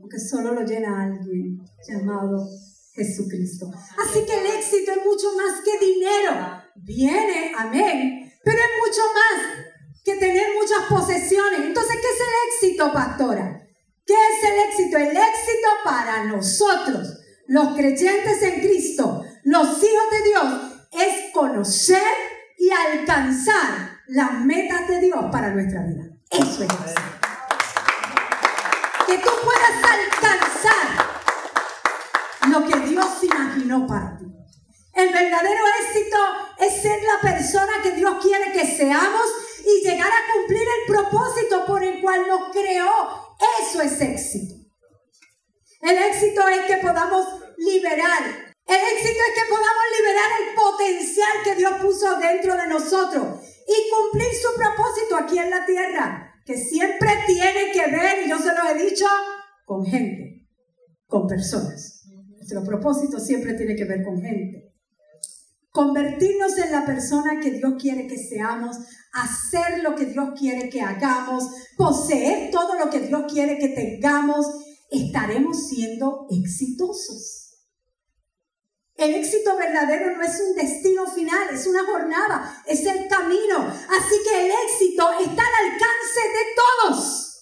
porque 0.00 0.18
solo 0.18 0.52
lo 0.52 0.62
llena 0.62 1.02
alguien 1.02 1.58
llamado 1.88 2.46
Jesucristo. 2.94 3.70
Así 4.04 4.24
que 4.26 4.40
el 4.40 4.46
éxito 4.58 4.92
es 4.92 5.04
mucho 5.04 5.32
más 5.36 5.60
que 5.64 5.84
dinero. 5.84 6.62
Viene, 6.76 7.52
amén, 7.56 8.32
pero 8.44 8.58
es 8.58 8.86
mucho 8.86 9.02
más 9.14 9.66
que 10.04 10.16
tener 10.16 10.48
muchas 10.58 10.86
posesiones. 10.88 11.60
Entonces, 11.60 11.96
¿qué 11.96 12.08
es 12.08 12.20
el 12.20 12.68
éxito, 12.68 12.92
pastora? 12.92 13.62
¿Qué 14.04 14.14
es 14.14 14.50
el 14.50 14.58
éxito? 14.68 14.98
El 14.98 15.16
éxito 15.16 15.68
para 15.84 16.24
nosotros, 16.24 17.20
los 17.46 17.74
creyentes 17.74 18.42
en 18.42 18.60
Cristo, 18.60 19.24
los 19.44 19.68
hijos 19.68 20.10
de 20.10 20.28
Dios, 20.28 20.72
es 20.92 21.32
conocer 21.32 22.12
y 22.58 22.70
alcanzar 22.70 24.00
las 24.08 24.44
metas 24.44 24.88
de 24.88 25.00
Dios 25.00 25.24
para 25.30 25.54
nuestra 25.54 25.84
vida. 25.86 26.11
Eso 26.32 26.64
es 26.64 26.94
Que 29.06 29.18
tú 29.18 29.30
puedas 29.44 29.84
alcanzar 29.84 31.12
lo 32.50 32.66
que 32.66 32.78
Dios 32.88 33.22
imaginó 33.22 33.86
para 33.86 34.16
ti. 34.16 34.24
El 34.94 35.12
verdadero 35.12 35.62
éxito 35.82 36.16
es 36.58 36.80
ser 36.80 37.00
la 37.02 37.20
persona 37.20 37.72
que 37.82 37.92
Dios 37.92 38.14
quiere 38.22 38.52
que 38.52 38.66
seamos 38.66 39.26
y 39.64 39.86
llegar 39.86 40.10
a 40.10 40.32
cumplir 40.32 40.62
el 40.62 40.92
propósito 40.92 41.66
por 41.66 41.84
el 41.84 42.00
cual 42.00 42.26
nos 42.26 42.50
creó. 42.50 43.36
Eso 43.60 43.82
es 43.82 44.00
éxito. 44.00 44.54
El 45.82 45.98
éxito 45.98 46.48
es 46.48 46.60
que 46.66 46.76
podamos 46.78 47.26
liberar. 47.58 48.51
El 48.66 48.76
éxito 48.96 49.20
es 49.28 49.34
que 49.34 49.48
podamos 49.48 49.86
liberar 49.98 50.30
el 50.40 50.54
potencial 50.54 51.32
que 51.44 51.54
Dios 51.56 51.72
puso 51.80 52.18
dentro 52.18 52.56
de 52.56 52.68
nosotros 52.68 53.40
y 53.66 53.90
cumplir 53.90 54.30
su 54.34 54.54
propósito 54.56 55.16
aquí 55.16 55.38
en 55.38 55.50
la 55.50 55.66
tierra, 55.66 56.34
que 56.44 56.56
siempre 56.56 57.10
tiene 57.26 57.72
que 57.72 57.90
ver, 57.90 58.24
y 58.24 58.30
yo 58.30 58.38
se 58.38 58.54
lo 58.54 58.68
he 58.68 58.90
dicho, 58.90 59.06
con 59.64 59.84
gente, 59.84 60.48
con 61.06 61.26
personas. 61.26 62.04
Nuestro 62.30 62.64
propósito 62.64 63.18
siempre 63.18 63.54
tiene 63.54 63.76
que 63.76 63.84
ver 63.84 64.04
con 64.04 64.20
gente. 64.20 64.74
Convertirnos 65.70 66.58
en 66.58 66.72
la 66.72 66.84
persona 66.84 67.40
que 67.40 67.52
Dios 67.52 67.74
quiere 67.80 68.06
que 68.06 68.18
seamos, 68.18 68.76
hacer 69.12 69.82
lo 69.82 69.94
que 69.94 70.06
Dios 70.06 70.30
quiere 70.38 70.68
que 70.68 70.82
hagamos, 70.82 71.44
poseer 71.76 72.50
todo 72.50 72.78
lo 72.78 72.90
que 72.90 73.00
Dios 73.00 73.22
quiere 73.32 73.58
que 73.58 73.68
tengamos, 73.68 74.46
estaremos 74.90 75.68
siendo 75.68 76.26
exitosos. 76.30 77.41
El 78.96 79.14
éxito 79.14 79.56
verdadero 79.56 80.16
no 80.16 80.22
es 80.22 80.40
un 80.40 80.54
destino 80.54 81.06
final, 81.06 81.48
es 81.52 81.66
una 81.66 81.84
jornada, 81.84 82.62
es 82.66 82.84
el 82.86 83.08
camino. 83.08 83.58
Así 83.58 84.14
que 84.24 84.46
el 84.46 84.52
éxito 84.66 85.10
está 85.20 85.42
al 85.42 85.72
alcance 85.72 86.20
de 86.20 86.88
todos. 86.88 87.32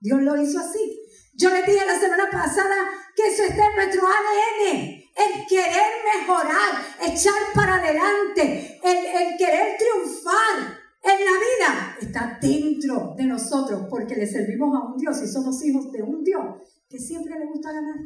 Dios 0.00 0.22
lo 0.22 0.40
hizo 0.40 0.58
así. 0.60 1.00
Yo 1.34 1.50
le 1.50 1.62
dije 1.62 1.86
la 1.86 1.98
semana 1.98 2.28
pasada 2.30 2.90
que 3.14 3.28
eso 3.28 3.44
está 3.44 3.66
en 3.66 3.76
nuestro 3.76 4.06
ADN. 4.06 4.98
El 5.18 5.46
querer 5.48 5.92
mejorar, 6.18 6.84
echar 7.00 7.34
para 7.54 7.76
adelante, 7.76 8.80
el, 8.84 9.36
querer 9.36 9.76
triunfar 9.78 10.78
en 11.02 11.24
la 11.24 11.32
vida 11.32 11.96
está 12.00 12.38
dentro 12.40 13.14
de 13.16 13.24
nosotros 13.24 13.86
porque 13.88 14.14
le 14.14 14.26
servimos 14.26 14.74
a 14.76 14.86
un 14.86 14.96
Dios 14.96 15.20
y 15.22 15.28
somos 15.28 15.64
hijos 15.64 15.90
de 15.90 16.02
un 16.02 16.22
Dios 16.22 16.44
que 16.88 16.98
siempre 16.98 17.38
le 17.38 17.46
gusta 17.46 17.72
ganar 17.72 17.96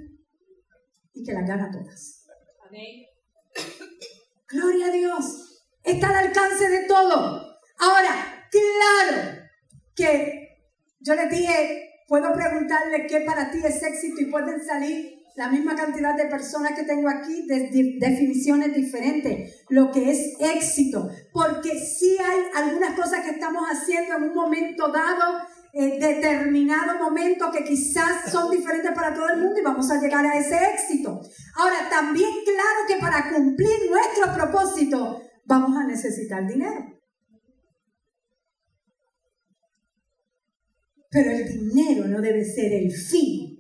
y 1.13 1.23
que 1.23 1.33
la 1.33 1.43
gana 1.43 1.71
todas. 1.71 2.22
Gloria 4.49 4.87
a 4.87 4.91
Dios. 4.91 5.65
Está 5.83 6.09
al 6.09 6.27
alcance 6.27 6.69
de 6.69 6.87
todo. 6.87 7.59
Ahora, 7.79 8.49
claro 8.51 9.39
que 9.95 10.59
yo 11.01 11.15
les 11.15 11.31
dije, 11.31 11.91
puedo 12.09 12.33
preguntarle 12.33 13.07
qué 13.07 13.21
para 13.21 13.51
ti 13.51 13.59
es 13.65 13.83
éxito 13.83 14.23
y 14.23 14.27
pueden 14.27 14.65
salir 14.65 15.23
la 15.35 15.49
misma 15.49 15.75
cantidad 15.75 16.15
de 16.15 16.27
personas 16.27 16.73
que 16.73 16.85
tengo 16.85 17.09
aquí 17.09 17.47
de, 17.47 17.97
definiciones 17.99 18.75
diferentes, 18.75 19.65
lo 19.71 19.91
que 19.91 20.11
es 20.11 20.35
éxito, 20.39 21.09
porque 21.33 21.79
sí 21.79 22.17
hay 22.19 22.41
algunas 22.55 22.95
cosas 22.95 23.25
que 23.25 23.31
estamos 23.31 23.65
haciendo 23.65 24.17
en 24.17 24.25
un 24.25 24.35
momento 24.35 24.89
dado 24.89 25.39
en 25.73 25.99
determinado 25.99 26.99
momento 26.99 27.51
que 27.51 27.65
quizás 27.65 28.31
son 28.31 28.51
diferentes 28.51 28.93
para 28.93 29.15
todo 29.15 29.29
el 29.31 29.41
mundo 29.41 29.59
y 29.59 29.63
vamos 29.63 29.91
a 29.91 30.01
llegar 30.01 30.25
a 30.25 30.39
ese 30.39 30.57
éxito. 30.75 31.21
Ahora, 31.57 31.89
también 31.89 32.31
claro 32.45 32.81
que 32.87 32.97
para 32.97 33.33
cumplir 33.33 33.91
nuestro 33.91 34.35
propósito 34.35 35.23
vamos 35.47 35.77
a 35.77 35.87
necesitar 35.87 36.47
dinero. 36.47 36.93
Pero 41.11 41.31
el 41.31 41.49
dinero 41.49 42.07
no 42.07 42.21
debe 42.21 42.45
ser 42.45 42.73
el 42.73 42.91
fin. 42.91 43.59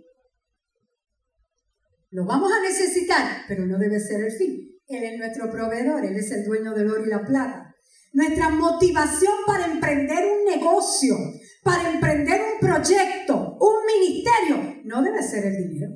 Lo 2.10 2.26
vamos 2.26 2.52
a 2.52 2.60
necesitar, 2.60 3.42
pero 3.48 3.66
no 3.66 3.78
debe 3.78 3.98
ser 3.98 4.22
el 4.22 4.32
fin. 4.32 4.70
Él 4.86 5.04
es 5.04 5.18
nuestro 5.18 5.50
proveedor, 5.50 6.04
Él 6.04 6.16
es 6.16 6.30
el 6.30 6.44
dueño 6.44 6.74
del 6.74 6.90
oro 6.90 7.04
y 7.04 7.08
la 7.08 7.24
plata. 7.24 7.74
Nuestra 8.12 8.50
motivación 8.50 9.32
para 9.46 9.64
emprender 9.64 10.24
un 10.26 10.44
negocio, 10.44 11.16
para 11.62 11.90
emprender 11.90 12.40
un 12.40 12.60
proyecto, 12.60 13.56
un 13.60 13.86
ministerio, 13.86 14.82
no 14.84 15.02
debe 15.02 15.22
ser 15.22 15.46
el 15.46 15.56
dinero. 15.56 15.92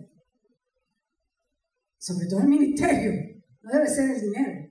Sobre 1.99 2.27
todo 2.27 2.41
el 2.41 2.49
ministerio, 2.49 3.13
no 3.63 3.73
debe 3.73 3.89
ser 3.89 4.11
el 4.11 4.21
dinero. 4.21 4.71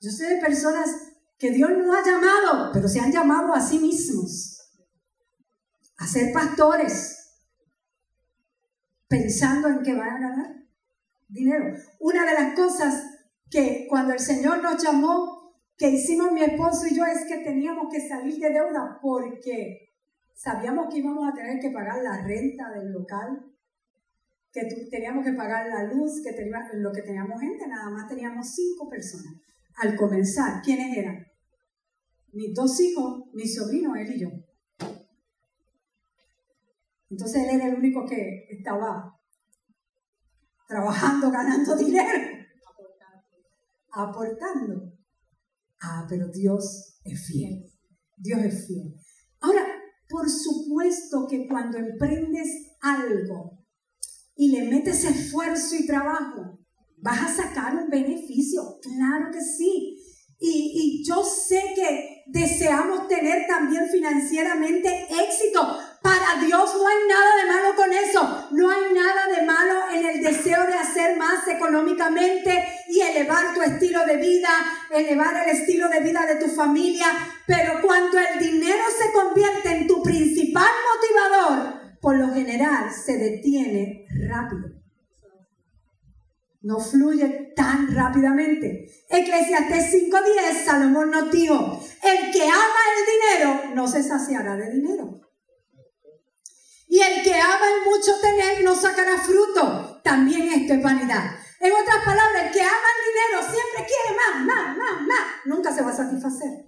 Yo 0.00 0.10
sé 0.10 0.34
de 0.34 0.40
personas 0.40 0.90
que 1.38 1.50
Dios 1.50 1.70
no 1.76 1.94
ha 1.94 2.04
llamado, 2.04 2.70
pero 2.72 2.88
se 2.88 3.00
han 3.00 3.12
llamado 3.12 3.54
a 3.54 3.60
sí 3.60 3.78
mismos 3.78 4.52
a 5.98 6.06
ser 6.06 6.32
pastores, 6.32 7.16
pensando 9.08 9.68
en 9.68 9.82
que 9.82 9.94
van 9.94 10.10
a 10.10 10.20
ganar 10.20 10.56
dinero. 11.28 11.74
Una 12.00 12.26
de 12.26 12.34
las 12.34 12.54
cosas 12.54 13.02
que 13.50 13.86
cuando 13.88 14.12
el 14.12 14.20
Señor 14.20 14.62
nos 14.62 14.82
llamó, 14.82 15.35
que 15.76 15.90
hicimos 15.90 16.32
mi 16.32 16.42
esposo 16.42 16.86
y 16.86 16.96
yo, 16.96 17.04
es 17.04 17.26
que 17.26 17.44
teníamos 17.44 17.92
que 17.92 18.00
salir 18.00 18.38
de 18.38 18.50
deuda 18.50 18.98
porque 19.00 19.92
sabíamos 20.34 20.88
que 20.90 20.98
íbamos 20.98 21.28
a 21.28 21.34
tener 21.34 21.60
que 21.60 21.70
pagar 21.70 22.02
la 22.02 22.22
renta 22.22 22.70
del 22.70 22.92
local, 22.92 23.52
que 24.52 24.62
teníamos 24.90 25.24
que 25.24 25.34
pagar 25.34 25.66
la 25.68 25.84
luz, 25.84 26.22
que 26.22 26.32
teníamos, 26.32 26.68
lo 26.74 26.92
que 26.92 27.02
teníamos 27.02 27.40
gente, 27.40 27.68
nada 27.68 27.90
más 27.90 28.08
teníamos 28.08 28.54
cinco 28.54 28.88
personas. 28.88 29.34
Al 29.76 29.94
comenzar, 29.96 30.62
¿quiénes 30.62 30.96
eran? 30.96 31.26
Mis 32.32 32.54
dos 32.54 32.80
hijos, 32.80 33.24
mi 33.34 33.46
sobrino, 33.46 33.94
él 33.94 34.14
y 34.14 34.20
yo. 34.20 34.28
Entonces 37.10 37.44
él 37.44 37.56
era 37.56 37.66
el 37.66 37.74
único 37.76 38.04
que 38.06 38.46
estaba 38.50 39.14
trabajando, 40.66 41.30
ganando 41.30 41.76
dinero, 41.76 42.18
aportando. 43.92 44.95
Ah, 45.80 46.06
pero 46.08 46.28
Dios 46.28 46.98
es 47.04 47.26
fiel. 47.26 47.64
Dios 48.16 48.40
es 48.40 48.66
fiel. 48.66 48.94
Ahora, 49.40 49.64
por 50.08 50.28
supuesto 50.28 51.26
que 51.28 51.46
cuando 51.48 51.78
emprendes 51.78 52.48
algo 52.80 53.64
y 54.34 54.52
le 54.52 54.68
metes 54.68 55.04
esfuerzo 55.04 55.76
y 55.76 55.86
trabajo, 55.86 56.60
vas 56.98 57.20
a 57.22 57.42
sacar 57.42 57.76
un 57.76 57.90
beneficio. 57.90 58.78
Claro 58.80 59.30
que 59.32 59.40
sí. 59.40 59.96
Y, 60.38 61.00
y 61.00 61.04
yo 61.04 61.24
sé 61.24 61.62
que 61.74 62.24
deseamos 62.26 63.08
tener 63.08 63.46
también 63.46 63.88
financieramente 63.88 65.06
éxito, 65.10 65.78
para 66.02 66.40
Dios 66.44 66.70
no 66.76 66.86
hay 66.86 67.08
nada 67.08 67.36
de 67.36 67.50
malo 67.50 67.74
con 67.74 67.92
eso. 67.92 68.48
No 68.52 68.70
hay 68.70 68.94
nada 68.94 69.26
de 69.26 69.44
malo 69.44 69.90
en 69.92 70.06
el 70.06 70.22
deseo 70.22 70.66
de 70.66 70.74
hacer 70.74 71.16
más 71.16 71.45
económicamente 71.56 72.64
y 72.88 73.00
elevar 73.00 73.54
tu 73.54 73.62
estilo 73.62 74.04
de 74.06 74.16
vida, 74.16 74.48
elevar 74.90 75.44
el 75.44 75.56
estilo 75.56 75.88
de 75.88 76.00
vida 76.00 76.24
de 76.26 76.36
tu 76.36 76.48
familia. 76.48 77.06
Pero 77.46 77.80
cuando 77.82 78.18
el 78.18 78.38
dinero 78.38 78.84
se 78.96 79.12
convierte 79.12 79.70
en 79.70 79.86
tu 79.86 80.02
principal 80.02 80.70
motivador, 80.94 81.98
por 82.00 82.16
lo 82.16 82.32
general 82.32 82.90
se 82.92 83.18
detiene 83.18 84.06
rápido. 84.28 84.76
No 86.62 86.80
fluye 86.80 87.52
tan 87.54 87.94
rápidamente. 87.94 88.88
Eclesiastes 89.08 89.92
5.10, 89.92 90.64
Salomón 90.64 91.10
nos 91.10 91.30
dijo, 91.30 91.80
el 92.02 92.32
que 92.32 92.42
ama 92.42 92.80
el 92.96 93.40
dinero 93.40 93.74
no 93.74 93.86
se 93.86 94.02
saciará 94.02 94.56
de 94.56 94.72
dinero. 94.72 95.20
Y 96.88 97.00
el 97.00 97.22
que 97.22 97.34
ama 97.34 97.66
el 97.74 97.84
mucho 97.84 98.20
tener 98.20 98.64
no 98.64 98.74
sacará 98.74 99.18
fruto. 99.18 100.00
También 100.02 100.48
esto 100.48 100.74
es 100.74 100.82
vanidad. 100.82 101.36
En 101.60 101.72
otras 101.72 102.04
palabras, 102.04 102.44
el 102.44 102.52
que 102.52 102.62
ama 102.62 102.88
el 102.96 103.04
dinero 103.12 103.52
siempre 103.52 103.86
quiere 103.86 104.16
más, 104.16 104.44
más, 104.44 104.76
más, 104.76 105.00
más. 105.02 105.26
Nunca 105.46 105.72
se 105.72 105.82
va 105.82 105.90
a 105.90 105.96
satisfacer. 105.96 106.66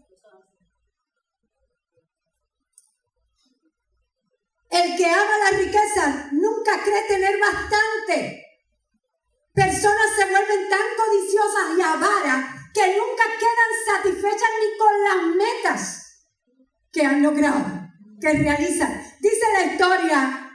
El 4.70 4.96
que 4.96 5.06
ama 5.06 5.50
la 5.50 5.58
riqueza 5.58 6.28
nunca 6.32 6.82
cree 6.82 7.02
tener 7.08 7.38
bastante. 7.40 8.44
Personas 9.54 10.14
se 10.16 10.24
vuelven 10.26 10.68
tan 10.68 10.86
codiciosas 10.96 11.76
y 11.76 11.82
avaras 11.82 12.54
que 12.72 12.96
nunca 12.96 13.24
quedan 13.38 13.96
satisfechas 13.96 14.48
ni 14.60 14.78
con 14.78 15.04
las 15.04 15.36
metas 15.36 16.08
que 16.92 17.02
han 17.02 17.22
logrado 17.22 17.88
que 18.20 18.32
realizan. 18.32 19.02
Dice 19.20 19.46
la 19.52 19.72
historia 19.72 20.50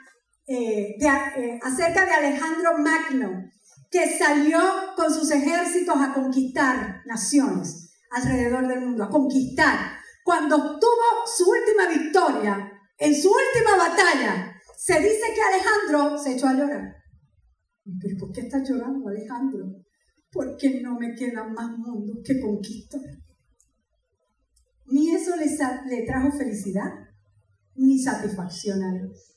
eh, 0.46 0.96
eh, 1.00 1.60
acerca 1.62 2.06
de 2.06 2.12
Alejandro 2.12 2.78
Magno, 2.78 3.52
que 3.94 4.18
salió 4.18 4.60
con 4.96 5.14
sus 5.14 5.30
ejércitos 5.30 5.96
a 5.96 6.16
conquistar 6.16 7.04
naciones 7.06 7.92
alrededor 8.10 8.68
del 8.68 8.82
mundo, 8.82 9.04
a 9.04 9.10
conquistar. 9.10 9.98
Cuando 10.26 10.56
obtuvo 10.56 11.28
su 11.28 11.48
última 11.48 11.88
victoria, 11.88 12.72
en 12.98 13.14
su 13.14 13.30
última 13.30 13.78
batalla, 13.78 14.52
se 14.76 15.00
dice 15.00 15.22
que 15.36 15.42
Alejandro 15.44 16.18
se 16.18 16.34
echó 16.34 16.48
a 16.48 16.56
llorar. 16.56 16.96
¿Pero 18.02 18.18
por 18.18 18.32
qué 18.32 18.42
está 18.42 18.64
llorando 18.64 19.10
Alejandro? 19.10 19.76
Porque 20.32 20.82
no 20.82 20.98
me 20.98 21.14
quedan 21.14 21.54
más 21.54 21.78
mundos 21.78 22.18
que 22.26 22.42
conquistar. 22.42 23.02
Ni 24.88 25.14
eso 25.14 25.36
le, 25.36 25.46
le 25.86 26.04
trajo 26.04 26.32
felicidad 26.36 26.90
ni 27.76 28.00
satisfacción 28.00 28.82
a 28.82 28.92
Dios. 28.92 29.33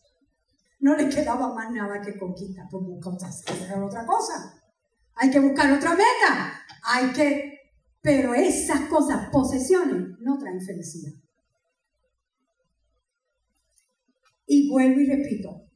No 0.87 0.95
le 0.95 1.09
quedaba 1.09 1.53
más 1.53 1.73
nada 1.73 2.01
que 2.01 2.17
conquistar, 2.17 2.65
pues 2.71 2.85
buscar 2.85 3.83
otra 3.83 4.07
cosa. 4.07 4.55
Hay 5.17 5.29
que 5.33 5.41
buscar 5.41 5.73
otra 5.73 5.91
meta. 5.91 6.63
Hay 6.85 7.11
que... 7.13 7.59
Pero 8.01 8.33
esas 8.35 8.83
cosas, 8.83 9.29
posesiones, 9.33 10.17
no 10.21 10.39
traen 10.39 10.61
felicidad. 10.61 11.11
Y 14.47 14.71
vuelvo 14.71 15.01
y 15.01 15.07
repito, 15.07 15.67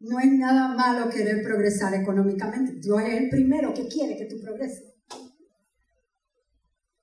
no 0.00 0.18
es 0.18 0.32
nada 0.32 0.68
malo 0.68 1.10
querer 1.10 1.42
progresar 1.42 1.92
económicamente. 1.92 2.80
Dios 2.80 3.02
es 3.02 3.20
el 3.20 3.28
primero 3.28 3.74
que 3.74 3.86
quiere 3.86 4.16
que 4.16 4.24
tú 4.24 4.40
progreses. 4.40 4.94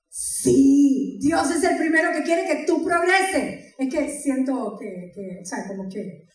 Sí, 0.08 1.16
Dios 1.20 1.48
es 1.48 1.62
el 1.62 1.76
primero 1.76 2.10
que 2.10 2.24
quiere 2.24 2.44
que 2.44 2.64
tú 2.66 2.84
progreses. 2.84 3.72
Es 3.78 3.88
que 3.88 4.08
siento 4.10 4.76
que 4.76 5.10
o 5.40 5.44
sea, 5.44 5.66
como 5.66 5.88
que, 5.88 6.26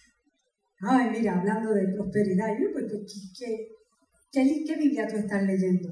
ay, 0.82 1.10
mira, 1.12 1.40
hablando 1.40 1.74
de 1.74 1.88
prosperidad, 1.88 2.48
pues, 2.74 2.86
¿qué, 3.38 3.68
qué, 4.32 4.64
qué 4.66 4.76
Biblia 4.76 5.08
tú 5.08 5.18
estás 5.18 5.44
leyendo? 5.44 5.90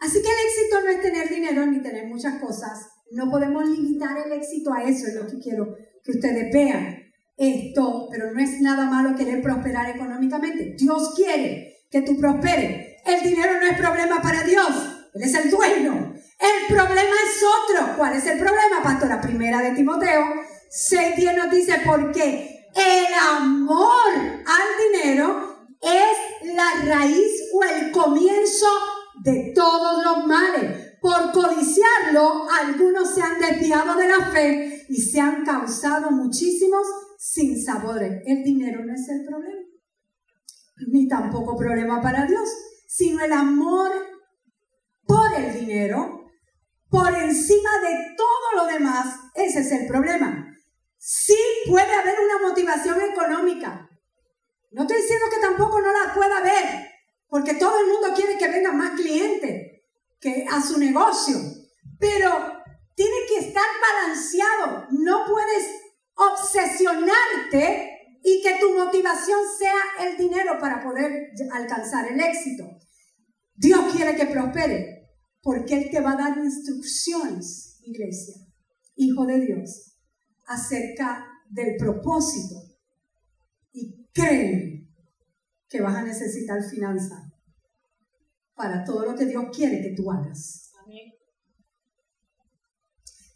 Así 0.00 0.22
que 0.22 0.28
el 0.28 0.46
éxito 0.46 0.80
no 0.84 0.90
es 0.90 1.02
tener 1.02 1.28
dinero 1.28 1.66
ni 1.66 1.82
tener 1.82 2.06
muchas 2.06 2.40
cosas. 2.40 2.88
No 3.10 3.30
podemos 3.30 3.68
limitar 3.68 4.16
el 4.16 4.32
éxito 4.32 4.72
a 4.72 4.84
eso, 4.84 5.08
es 5.08 5.14
lo 5.14 5.26
que 5.26 5.38
quiero 5.38 5.76
que 6.04 6.12
ustedes 6.12 6.52
vean. 6.52 6.96
Esto, 7.36 8.08
pero 8.10 8.32
no 8.32 8.40
es 8.40 8.60
nada 8.60 8.86
malo 8.86 9.16
querer 9.16 9.42
prosperar 9.42 9.94
económicamente. 9.94 10.74
Dios 10.78 11.14
quiere 11.14 11.84
que 11.90 12.02
tú 12.02 12.16
prosperes. 12.16 12.96
El 13.04 13.28
dinero 13.28 13.52
no 13.60 13.66
es 13.66 13.78
problema 13.78 14.20
para 14.22 14.42
Dios. 14.42 15.10
Él 15.14 15.22
es 15.22 15.34
el 15.34 15.50
dueño. 15.50 16.14
El 16.38 16.74
problema 16.74 17.16
es 17.26 17.42
otro. 17.42 17.96
¿Cuál 17.96 18.16
es 18.16 18.26
el 18.26 18.38
problema, 18.38 18.82
pastora? 18.82 19.20
Primera 19.20 19.60
de 19.62 19.72
Timoteo 19.72 20.22
6.10 20.70 21.36
nos 21.36 21.50
dice, 21.50 21.80
porque 21.84 22.68
el 22.74 23.14
amor 23.36 24.12
al 24.14 24.92
dinero 24.92 25.66
es 25.80 26.54
la 26.54 26.84
raíz 26.84 27.32
o 27.54 27.64
el 27.64 27.90
comienzo 27.90 28.66
de 29.22 29.52
todos 29.54 30.04
los 30.04 30.26
males. 30.26 30.96
Por 31.00 31.32
codiciarlo, 31.32 32.48
algunos 32.50 33.14
se 33.14 33.22
han 33.22 33.38
desviado 33.40 33.96
de 33.96 34.08
la 34.08 34.30
fe 34.30 34.84
y 34.88 35.00
se 35.00 35.20
han 35.20 35.44
causado 35.44 36.10
muchísimos 36.10 36.86
sinsabores. 37.18 38.22
El 38.26 38.42
dinero 38.42 38.84
no 38.84 38.94
es 38.94 39.08
el 39.08 39.24
problema, 39.24 39.62
ni 40.88 41.06
tampoco 41.06 41.56
problema 41.56 42.00
para 42.00 42.26
Dios, 42.26 42.48
sino 42.86 43.24
el 43.24 43.32
amor 43.32 43.90
por 45.06 45.34
el 45.34 45.54
dinero, 45.58 46.26
por 46.90 47.14
encima 47.14 47.70
de 47.80 48.14
todo 48.16 48.64
lo 48.64 48.72
demás, 48.72 49.18
ese 49.34 49.60
es 49.60 49.72
el 49.72 49.86
problema. 49.86 50.47
Sí 50.98 51.38
puede 51.68 51.92
haber 51.94 52.16
una 52.20 52.48
motivación 52.48 53.00
económica. 53.00 53.88
No 54.72 54.82
estoy 54.82 55.00
diciendo 55.00 55.26
que 55.32 55.40
tampoco 55.40 55.80
no 55.80 55.92
la 55.92 56.12
pueda 56.12 56.38
haber, 56.38 56.90
porque 57.28 57.54
todo 57.54 57.80
el 57.80 57.86
mundo 57.86 58.08
quiere 58.14 58.36
que 58.36 58.48
vengan 58.48 58.76
más 58.76 59.00
clientes 59.00 59.82
que 60.20 60.44
a 60.50 60.60
su 60.60 60.78
negocio, 60.78 61.36
pero 61.98 62.30
tiene 62.94 63.16
que 63.28 63.46
estar 63.46 63.64
balanceado. 63.80 64.88
No 64.90 65.24
puedes 65.26 65.70
obsesionarte 66.14 67.98
y 68.22 68.42
que 68.42 68.58
tu 68.60 68.74
motivación 68.74 69.40
sea 69.58 70.06
el 70.06 70.16
dinero 70.18 70.58
para 70.60 70.82
poder 70.82 71.30
alcanzar 71.52 72.10
el 72.10 72.20
éxito. 72.20 72.64
Dios 73.54 73.94
quiere 73.94 74.16
que 74.16 74.26
prospere, 74.26 75.08
porque 75.42 75.74
Él 75.74 75.90
te 75.90 76.00
va 76.00 76.12
a 76.12 76.16
dar 76.16 76.38
instrucciones, 76.38 77.78
iglesia, 77.82 78.34
hijo 78.96 79.24
de 79.26 79.40
Dios, 79.40 79.87
acerca 80.48 81.26
del 81.48 81.76
propósito. 81.78 82.56
Y 83.72 84.06
créeme, 84.12 84.88
que 85.68 85.80
vas 85.80 85.96
a 85.96 86.02
necesitar 86.02 86.62
finanzas 86.62 87.30
para 88.54 88.82
todo 88.84 89.04
lo 89.04 89.14
que 89.14 89.26
Dios 89.26 89.44
quiere 89.54 89.80
que 89.82 89.94
tú 89.94 90.10
hagas. 90.10 90.72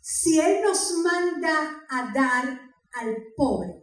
Si 0.01 0.39
Él 0.41 0.63
nos 0.63 0.93
manda 1.03 1.85
a 1.89 2.13
dar 2.13 2.61
al 2.93 3.17
pobre, 3.37 3.83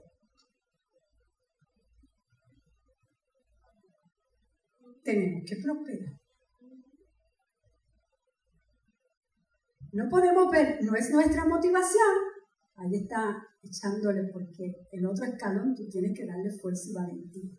tenemos 5.03 5.43
que 5.47 5.55
prosperar. 5.63 6.19
No 9.91 10.07
podemos 10.09 10.51
ver, 10.51 10.79
no 10.83 10.95
es 10.95 11.09
nuestra 11.09 11.45
motivación. 11.45 12.38
Ahí 12.79 12.95
está 12.95 13.35
echándole 13.61 14.29
porque 14.31 14.87
el 14.91 15.05
otro 15.05 15.25
escalón 15.25 15.75
tú 15.75 15.89
tienes 15.89 16.17
que 16.17 16.25
darle 16.25 16.49
fuerza 16.61 16.89
y 16.89 16.93
valentía. 16.93 17.51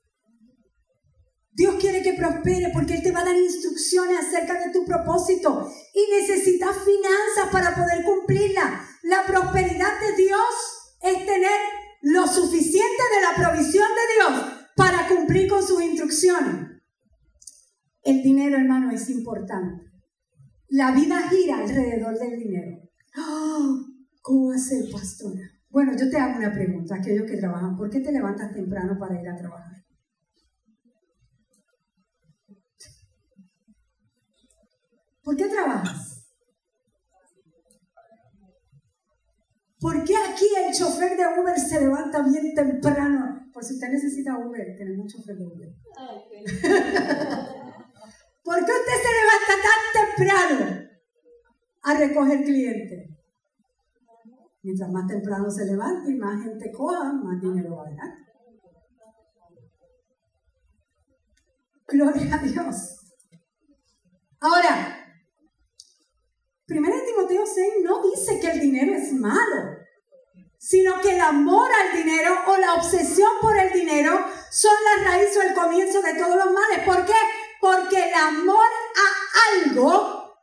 Dios 1.53 1.75
quiere 1.79 2.01
que 2.03 2.15
prospere 2.15 2.71
porque 2.73 2.95
Él 2.95 3.03
te 3.03 3.13
va 3.13 3.21
a 3.21 3.25
dar 3.25 3.37
instrucciones 3.37 4.19
acerca 4.19 4.55
de 4.65 4.73
tu 4.73 4.85
propósito 4.87 5.71
y 5.93 6.21
necesitas 6.21 6.77
finanzas 6.85 7.53
para 7.53 7.75
poder 7.75 8.03
cumplirla. 8.05 8.83
La 9.03 9.27
prosperidad 9.27 10.01
de 10.01 10.17
Dios 10.17 10.49
es 11.03 11.27
tener 11.27 11.61
lo 12.03 12.27
suficiente 12.27 13.03
de 13.15 13.21
la 13.23 13.45
provisión 13.45 13.89
de 13.89 14.35
Dios 14.35 14.53
para 14.75 15.07
cumplir 15.07 15.51
con 15.51 15.67
sus 15.67 15.83
instrucciones. 15.83 16.81
El 18.03 18.23
dinero, 18.23 18.57
hermano, 18.57 18.91
es 18.91 19.11
importante. 19.11 19.85
La 20.69 20.93
vida 20.93 21.29
gira 21.29 21.59
alrededor 21.59 22.19
del 22.19 22.39
dinero. 22.39 22.89
¡Ah! 23.17 23.90
Bueno, 25.69 25.93
yo 25.97 26.11
te 26.11 26.17
hago 26.17 26.39
una 26.39 26.53
pregunta, 26.53 26.97
aquellos 26.97 27.31
que 27.31 27.37
trabajan, 27.37 27.77
¿por 27.77 27.91
qué 27.91 28.01
te 28.01 28.13
levantas 28.13 28.53
temprano 28.53 28.99
para 28.99 29.21
ir 29.21 29.29
a 29.29 29.37
trabajar? 29.37 29.85
¿Por 35.23 35.37
qué 35.37 35.49
trabajas? 35.49 36.27
¿Por 39.79 40.05
qué 40.05 40.15
aquí 40.17 40.47
el 40.67 40.75
chofer 40.75 41.17
de 41.17 41.41
Uber 41.41 41.59
se 41.59 41.81
levanta 41.81 42.23
bien 42.23 42.55
temprano? 42.55 43.49
Por 43.53 43.65
si 43.65 43.75
usted 43.75 43.89
necesita 43.89 44.39
Uber, 44.39 44.77
tenemos 44.77 45.05
un 45.05 45.09
chofer 45.09 45.37
de 45.37 45.47
Uber. 45.47 45.75
¿Por 48.45 48.57
qué 48.57 48.73
usted 48.73 48.97
se 49.03 49.13
levanta 49.21 49.55
tan 49.63 49.81
temprano 50.17 50.89
a 51.83 51.95
recoger 51.95 52.45
clientes? 52.45 53.10
Mientras 54.63 54.91
más 54.91 55.07
temprano 55.07 55.51
se 55.51 55.65
levante 55.65 56.11
y 56.11 56.17
más 56.17 56.43
gente 56.43 56.71
coja, 56.71 57.13
más 57.13 57.41
dinero 57.41 57.77
va 57.77 57.85
a. 57.85 58.31
Gloria 61.89 62.35
a 62.35 62.39
Dios. 62.39 63.01
Ahora, 64.41 65.01
1 66.69 66.89
Timoteo 67.05 67.45
6 67.47 67.73
no 67.83 68.03
dice 68.03 68.39
que 68.39 68.51
el 68.51 68.61
dinero 68.61 68.95
es 68.95 69.13
malo, 69.13 69.77
sino 70.57 71.01
que 71.01 71.15
el 71.15 71.21
amor 71.21 71.69
al 71.73 71.97
dinero 71.97 72.33
o 72.47 72.57
la 72.59 72.75
obsesión 72.75 73.31
por 73.41 73.57
el 73.59 73.73
dinero 73.73 74.13
son 74.51 74.73
la 74.85 75.11
raíz 75.11 75.37
o 75.37 75.43
el 75.43 75.55
comienzo 75.55 76.01
de 76.01 76.15
todos 76.15 76.37
los 76.37 76.53
males. 76.53 76.85
¿Por 76.87 77.05
qué? 77.07 77.15
Porque 77.61 78.09
el 78.09 78.15
amor 78.15 78.67
a 78.97 79.69
algo, 79.69 80.35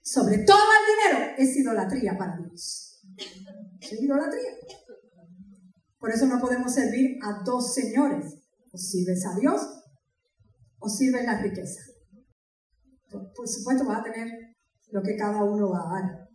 sobre 0.00 0.38
todo 0.38 0.58
al 0.58 1.12
dinero, 1.12 1.34
es 1.36 1.56
idolatría 1.56 2.16
para 2.16 2.36
Dios. 2.36 3.00
Es 3.90 4.00
idolatría. 4.00 4.50
Por 5.98 6.10
eso 6.10 6.26
no 6.26 6.40
podemos 6.40 6.72
servir 6.72 7.18
a 7.22 7.42
dos 7.44 7.74
señores. 7.74 8.34
O 8.72 8.78
sirves 8.78 9.26
a 9.26 9.38
Dios 9.38 9.60
o 10.82 10.88
sirves 10.88 11.24
la 11.24 11.40
riqueza. 11.40 11.80
Por 13.10 13.48
supuesto 13.48 13.84
vas 13.84 14.00
a 14.00 14.12
tener 14.12 14.28
lo 14.90 15.02
que 15.02 15.16
cada 15.16 15.44
uno 15.44 15.70
va 15.70 15.78
a 15.78 16.00
dar. 16.00 16.28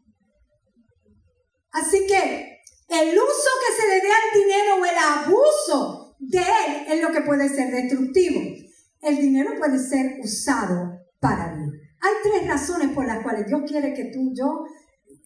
Así 1.72 2.08
que 2.08 2.62
el 2.88 3.10
uso 3.10 3.50
que 3.62 3.82
se 3.82 3.88
le 3.88 4.02
dé 4.02 4.10
al 4.10 4.42
dinero 4.42 4.76
o 4.82 4.86
el 4.86 4.98
abuso 4.98 6.16
de 6.20 6.40
él 6.40 6.86
es 6.88 7.02
lo 7.02 7.12
que 7.12 7.22
puede 7.22 7.50
ser 7.50 7.72
destructivo. 7.72 8.40
El 9.02 9.18
dinero 9.18 9.52
puede 9.58 9.78
ser 9.78 10.20
usado 10.24 10.98
para 11.20 11.54
bien. 11.54 11.72
Hay 12.00 12.14
tres 12.24 12.48
razones 12.48 12.92
por 12.92 13.06
las 13.06 13.22
cuales 13.24 13.48
Dios 13.48 13.62
quiere 13.68 13.94
que 13.94 14.12
tú, 14.14 14.32
yo, 14.34 14.66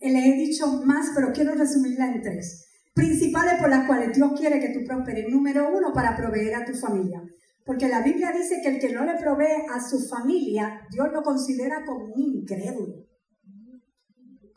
le 0.10 0.20
he 0.20 0.36
dicho 0.36 0.68
más, 0.86 1.12
pero 1.14 1.32
quiero 1.32 1.54
resumirla 1.54 2.08
en 2.08 2.22
tres. 2.22 2.68
Principales 2.94 3.60
por 3.60 3.70
las 3.70 3.86
cuales 3.86 4.16
Dios 4.16 4.34
quiere 4.38 4.60
que 4.60 4.70
tú 4.70 4.86
prosperes. 4.86 5.30
Número 5.30 5.70
uno, 5.72 5.94
para 5.94 6.16
proveer 6.16 6.56
a 6.56 6.66
tu 6.66 6.74
familia. 6.74 7.22
Porque 7.64 7.88
la 7.88 8.02
Biblia 8.02 8.32
dice 8.32 8.60
que 8.64 8.70
el 8.70 8.80
que 8.80 8.92
no 8.92 9.06
le 9.06 9.16
provee 9.16 9.66
a 9.74 9.80
su 9.80 10.00
familia, 10.08 10.82
Dios 10.90 11.08
lo 11.14 11.22
considera 11.22 11.86
como 11.86 12.06
un 12.14 12.22
incrédulo 12.22 13.12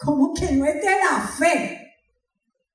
como 0.04 0.34
que 0.34 0.52
no 0.52 0.64
es 0.66 0.74
de 0.74 0.90
la 0.90 1.20
fe. 1.20 1.80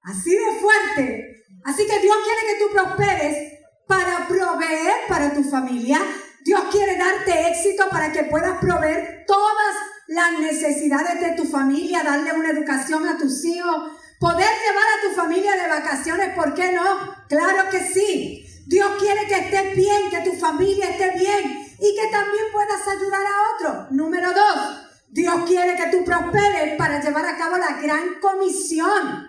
Así 0.01 0.31
de 0.31 0.59
fuerte. 0.59 1.45
Así 1.63 1.85
que 1.85 1.99
Dios 1.99 2.15
quiere 2.23 2.41
que 2.47 2.59
tú 2.59 2.73
prosperes 2.73 3.53
para 3.87 4.27
proveer 4.27 4.93
para 5.07 5.33
tu 5.33 5.43
familia. 5.43 5.99
Dios 6.43 6.61
quiere 6.71 6.97
darte 6.97 7.49
éxito 7.49 7.85
para 7.91 8.11
que 8.11 8.23
puedas 8.23 8.57
proveer 8.59 9.25
todas 9.27 9.75
las 10.09 10.39
necesidades 10.39 11.21
de 11.21 11.35
tu 11.35 11.45
familia, 11.47 12.01
darle 12.03 12.33
una 12.33 12.49
educación 12.49 13.07
a 13.07 13.15
tus 13.15 13.45
hijos, 13.45 13.91
poder 14.19 14.39
llevar 14.39 14.87
a 14.97 15.07
tu 15.07 15.15
familia 15.15 15.55
de 15.55 15.69
vacaciones, 15.69 16.33
¿por 16.35 16.55
qué 16.55 16.71
no? 16.71 17.15
Claro 17.27 17.69
que 17.69 17.79
sí. 17.79 18.43
Dios 18.65 18.89
quiere 18.99 19.27
que 19.27 19.35
estés 19.35 19.75
bien, 19.75 20.09
que 20.09 20.27
tu 20.27 20.35
familia 20.35 20.89
esté 20.89 21.11
bien 21.11 21.75
y 21.79 21.95
que 21.95 22.07
también 22.11 22.43
puedas 22.51 22.87
ayudar 22.87 23.21
a 23.21 23.53
otros. 23.53 23.91
Número 23.91 24.33
dos, 24.33 24.81
Dios 25.09 25.35
quiere 25.45 25.75
que 25.75 25.95
tú 25.95 26.03
prosperes 26.03 26.75
para 26.75 26.99
llevar 26.99 27.27
a 27.27 27.37
cabo 27.37 27.57
la 27.57 27.79
gran 27.79 28.19
comisión. 28.19 29.27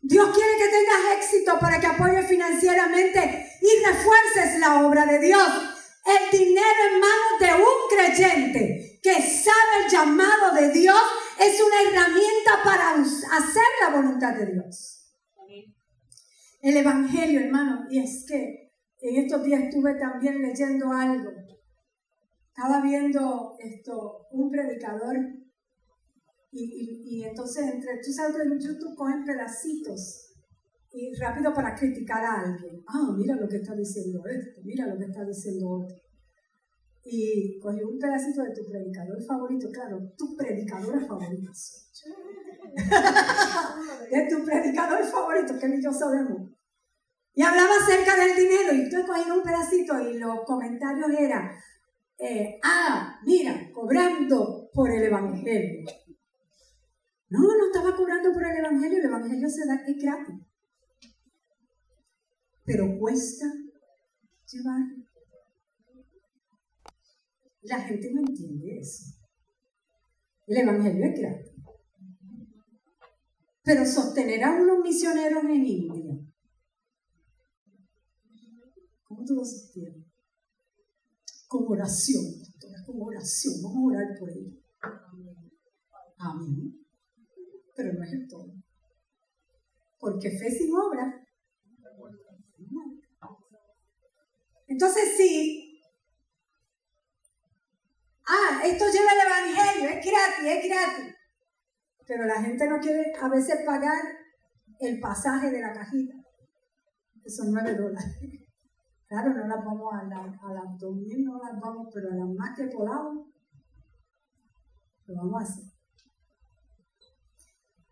Dios 0.00 0.28
quiere 0.32 0.58
que 0.58 0.68
tengas 0.68 1.18
éxito 1.18 1.58
para 1.58 1.80
que 1.80 1.88
apoyes 1.88 2.28
financieramente 2.28 3.50
y 3.60 3.84
refuerces 3.84 4.60
la 4.60 4.86
obra 4.86 5.06
de 5.06 5.18
Dios. 5.18 5.48
El 6.06 6.38
dinero 6.38 6.80
en 6.92 7.00
manos 7.00 7.40
de 7.40 7.52
un 7.54 7.88
creyente 7.90 8.95
que 9.06 9.22
sabe 9.22 9.84
el 9.84 9.92
llamado 9.92 10.52
de 10.52 10.72
Dios 10.72 11.00
es 11.38 11.60
una 11.60 11.82
herramienta 11.82 12.62
para 12.64 12.90
hacer 12.94 13.62
la 13.80 13.94
voluntad 13.94 14.34
de 14.34 14.46
Dios. 14.46 15.14
El 16.60 16.76
Evangelio, 16.76 17.38
hermano, 17.38 17.86
y 17.88 18.00
es 18.00 18.24
que 18.26 18.72
en 19.00 19.24
estos 19.24 19.44
días 19.44 19.62
estuve 19.62 19.94
también 19.94 20.42
leyendo 20.42 20.90
algo 20.90 21.30
estaba 22.56 22.80
viendo 22.82 23.54
esto, 23.58 24.26
un 24.30 24.50
predicador 24.50 25.14
y, 26.50 27.02
y, 27.04 27.24
entonces 27.24 27.66
entre, 27.66 28.00
tú 28.02 28.10
sabes 28.10 28.34
que 28.34 28.42
en 28.44 28.58
YouTube 28.58 28.96
cogen 28.96 29.24
pedacitos 29.24 30.32
y 30.90 31.12
rápido 31.20 31.52
para 31.52 31.74
criticar 31.74 32.24
a 32.24 32.40
alguien. 32.40 32.82
Ah, 32.86 33.14
mira 33.14 33.36
lo 33.36 33.46
que 33.46 33.56
está 33.56 33.74
diciendo 33.74 34.22
esto, 34.26 34.62
mira 34.64 34.86
lo 34.86 34.96
que 34.96 35.04
está 35.04 35.22
diciendo 35.26 35.68
otro. 35.68 36.05
Y 37.08 37.58
cogió 37.60 37.88
un 37.88 37.98
pedacito 37.98 38.42
de 38.42 38.52
tu 38.52 38.66
predicador 38.68 39.22
favorito, 39.22 39.68
claro, 39.70 40.12
tu 40.18 40.36
predicador 40.36 41.06
favorito. 41.06 41.52
de 44.10 44.28
tu 44.28 44.44
predicador 44.44 45.04
favorito, 45.04 45.56
que 45.58 45.68
ni 45.68 45.80
yo 45.80 45.92
sabemos. 45.92 46.50
Y 47.32 47.42
hablaba 47.42 47.76
acerca 47.76 48.16
del 48.16 48.34
dinero 48.34 48.72
y 48.72 48.88
tú 48.88 49.06
cogí 49.06 49.30
un 49.30 49.42
pedacito 49.42 50.00
y 50.00 50.18
los 50.18 50.40
comentarios 50.44 51.10
eran, 51.18 51.50
eh, 52.18 52.58
ah, 52.64 53.20
mira, 53.24 53.70
cobrando 53.72 54.70
por 54.72 54.90
el 54.90 55.04
Evangelio. 55.04 55.84
No, 57.28 57.40
no 57.40 57.66
estaba 57.66 57.94
cobrando 57.94 58.32
por 58.32 58.44
el 58.44 58.56
Evangelio, 58.56 58.98
el 58.98 59.04
Evangelio 59.04 59.48
se 59.48 59.66
da 59.66 59.74
es 59.86 60.02
gratis. 60.02 60.34
Pero 62.64 62.98
cuesta 62.98 63.46
llevar. 64.50 64.82
La 67.68 67.80
gente 67.80 68.10
no 68.12 68.20
entiende 68.20 68.78
eso. 68.78 69.04
El 70.46 70.58
Evangelio 70.58 71.04
es 71.06 71.20
gratis. 71.20 71.52
Pero 73.62 73.84
sostener 73.84 74.44
a 74.44 74.52
unos 74.52 74.78
misioneros 74.82 75.42
en 75.44 75.66
India, 75.66 76.14
¿cómo 79.08 79.24
tú 79.24 79.34
lo 79.34 79.44
sostienes? 79.44 80.06
como 81.48 81.70
oración, 81.70 82.24
como 82.84 83.06
oración, 83.06 83.54
vamos 83.62 83.76
a 83.76 83.96
orar 83.96 84.18
por 84.18 84.30
ellos. 84.30 84.54
Amén. 86.18 86.86
Pero 87.74 87.92
no 87.92 88.04
es 88.04 88.12
el 88.12 88.28
todo. 88.28 88.52
Porque 89.98 90.30
fe 90.30 90.50
sin 90.50 90.72
obra. 90.74 91.22
Entonces 94.66 95.16
sí. 95.16 95.75
Ah, 98.28 98.60
esto 98.64 98.84
lleva 98.86 99.12
el 99.12 99.26
Evangelio, 99.26 99.88
es 99.88 100.04
gratis, 100.04 100.44
es 100.44 100.68
gratis. 100.68 101.14
Pero 102.06 102.24
la 102.24 102.42
gente 102.42 102.68
no 102.68 102.78
quiere 102.78 103.12
a 103.20 103.28
veces 103.28 103.60
pagar 103.64 103.98
el 104.80 105.00
pasaje 105.00 105.50
de 105.50 105.60
la 105.60 105.72
cajita. 105.72 106.14
Esos 107.24 107.46
nueve 107.50 107.74
dólares. 107.74 108.16
Claro, 109.08 109.32
no 109.32 109.46
las 109.46 109.64
vamos 109.64 109.94
a, 109.94 109.98
a 109.98 110.52
las 110.52 110.82
no 110.82 111.38
las 111.38 111.60
vamos, 111.60 111.88
pero 111.94 112.10
a 112.10 112.16
las 112.16 112.28
más 112.36 112.56
que 112.56 112.66
podamos, 112.66 113.28
lo 115.06 115.14
vamos 115.14 115.40
a 115.40 115.44
hacer. 115.44 115.64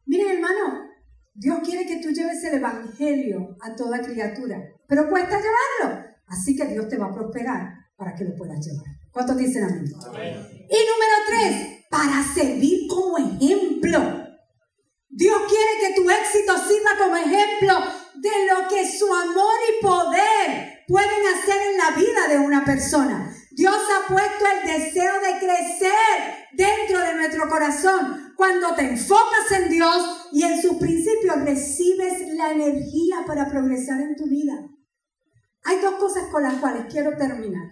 Miren, 0.07 0.37
hermano, 0.37 0.90
Dios 1.33 1.61
quiere 1.64 1.87
que 1.87 2.01
tú 2.01 2.11
lleves 2.11 2.42
el 2.44 2.55
Evangelio 2.55 3.57
a 3.61 3.75
toda 3.75 4.01
criatura, 4.01 4.61
pero 4.88 5.09
cuesta 5.09 5.40
llevarlo. 5.40 6.05
Así 6.27 6.57
que 6.57 6.66
Dios 6.66 6.88
te 6.88 6.99
va 6.99 7.07
a 7.07 7.14
prosperar 7.14 7.73
para 7.97 8.14
que 8.14 8.25
lo 8.25 8.35
puedas 8.35 8.59
llevar. 8.59 8.93
¿Cuántos 9.14 9.37
dicen 9.37 9.62
amén? 9.62 9.85
amén? 10.09 10.66
Y 10.68 10.79
número 10.90 11.16
tres, 11.29 11.85
para 11.88 12.22
servir 12.35 12.88
como 12.88 13.16
ejemplo. 13.16 14.00
Dios 15.09 15.42
quiere 15.48 15.94
que 15.94 15.94
tu 15.94 16.11
éxito 16.11 16.59
sirva 16.59 16.98
como 16.98 17.16
ejemplo 17.16 17.79
de 18.16 18.31
lo 18.50 18.68
que 18.68 18.90
su 18.90 19.07
amor 19.07 19.55
y 19.70 19.83
poder 19.83 20.85
pueden 20.88 21.27
hacer 21.33 21.57
en 21.70 21.79
la 21.79 21.90
vida 21.96 22.29
de 22.29 22.44
una 22.44 22.64
persona. 22.64 23.33
Dios 23.53 23.77
ha 23.77 24.12
puesto 24.12 24.44
el 24.46 24.83
deseo 24.83 25.12
de 25.20 25.38
crecer 25.38 26.48
dentro 26.55 26.98
de 26.98 27.14
nuestro 27.14 27.48
corazón. 27.48 28.33
Cuando 28.37 28.74
te 28.74 28.83
enfocas 28.83 29.53
en 29.53 29.68
Dios 29.68 30.29
y 30.33 30.42
en 30.42 30.61
sus 30.61 30.74
principios, 30.79 31.37
recibes 31.44 32.35
la 32.35 32.50
energía 32.50 33.18
para 33.24 33.48
progresar 33.48 34.00
en 34.00 34.16
tu 34.16 34.24
vida. 34.24 34.55
Hay 35.62 35.79
dos 35.79 35.94
cosas 35.94 36.24
con 36.33 36.42
las 36.42 36.55
cuales 36.55 36.87
quiero 36.90 37.16
terminar, 37.16 37.70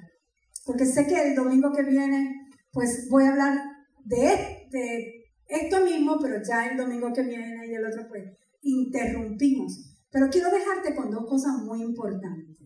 porque 0.64 0.86
sé 0.86 1.06
que 1.06 1.28
el 1.28 1.34
domingo 1.34 1.72
que 1.72 1.82
viene, 1.82 2.48
pues 2.72 3.08
voy 3.10 3.24
a 3.24 3.30
hablar 3.30 3.58
de, 4.04 4.68
de 4.70 5.24
esto 5.48 5.84
mismo, 5.84 6.18
pero 6.20 6.42
ya 6.46 6.66
el 6.66 6.76
domingo 6.76 7.12
que 7.12 7.22
viene 7.22 7.66
y 7.66 7.74
el 7.74 7.86
otro, 7.86 8.08
pues 8.08 8.24
interrumpimos. 8.62 9.92
Pero 10.10 10.28
quiero 10.30 10.50
dejarte 10.50 10.94
con 10.94 11.10
dos 11.10 11.26
cosas 11.26 11.54
muy 11.62 11.82
importantes, 11.82 12.58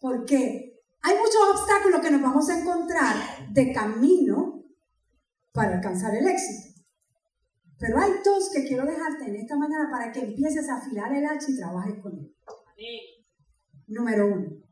porque 0.00 0.70
hay 1.02 1.16
muchos 1.16 1.60
obstáculos 1.60 2.00
que 2.00 2.10
nos 2.10 2.22
vamos 2.22 2.48
a 2.48 2.60
encontrar 2.60 3.16
de 3.52 3.72
camino 3.72 4.64
para 5.52 5.76
alcanzar 5.76 6.14
el 6.14 6.26
éxito. 6.28 6.80
Pero 7.78 7.98
hay 7.98 8.10
dos 8.22 8.50
que 8.52 8.64
quiero 8.64 8.84
dejarte 8.84 9.24
en 9.24 9.36
esta 9.36 9.56
mañana 9.56 9.88
para 9.90 10.12
que 10.12 10.20
empieces 10.20 10.68
a 10.68 10.76
afilar 10.76 11.12
el 11.14 11.24
hacha 11.24 11.46
y 11.48 11.56
trabajes 11.56 11.94
con 12.02 12.18
él. 12.18 12.36
Número 13.88 14.26
uno. 14.26 14.69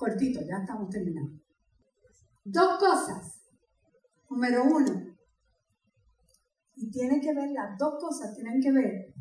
Cortito, 0.00 0.40
ya 0.40 0.56
estamos 0.56 0.88
terminando. 0.88 1.38
Dos 2.42 2.78
cosas. 2.78 3.42
Número 4.30 4.64
uno. 4.64 5.14
Y 6.74 6.90
tiene 6.90 7.20
que 7.20 7.34
ver, 7.34 7.50
las 7.50 7.76
dos 7.76 8.00
cosas 8.00 8.34
tienen 8.34 8.62
que 8.62 8.72
ver 8.72 9.12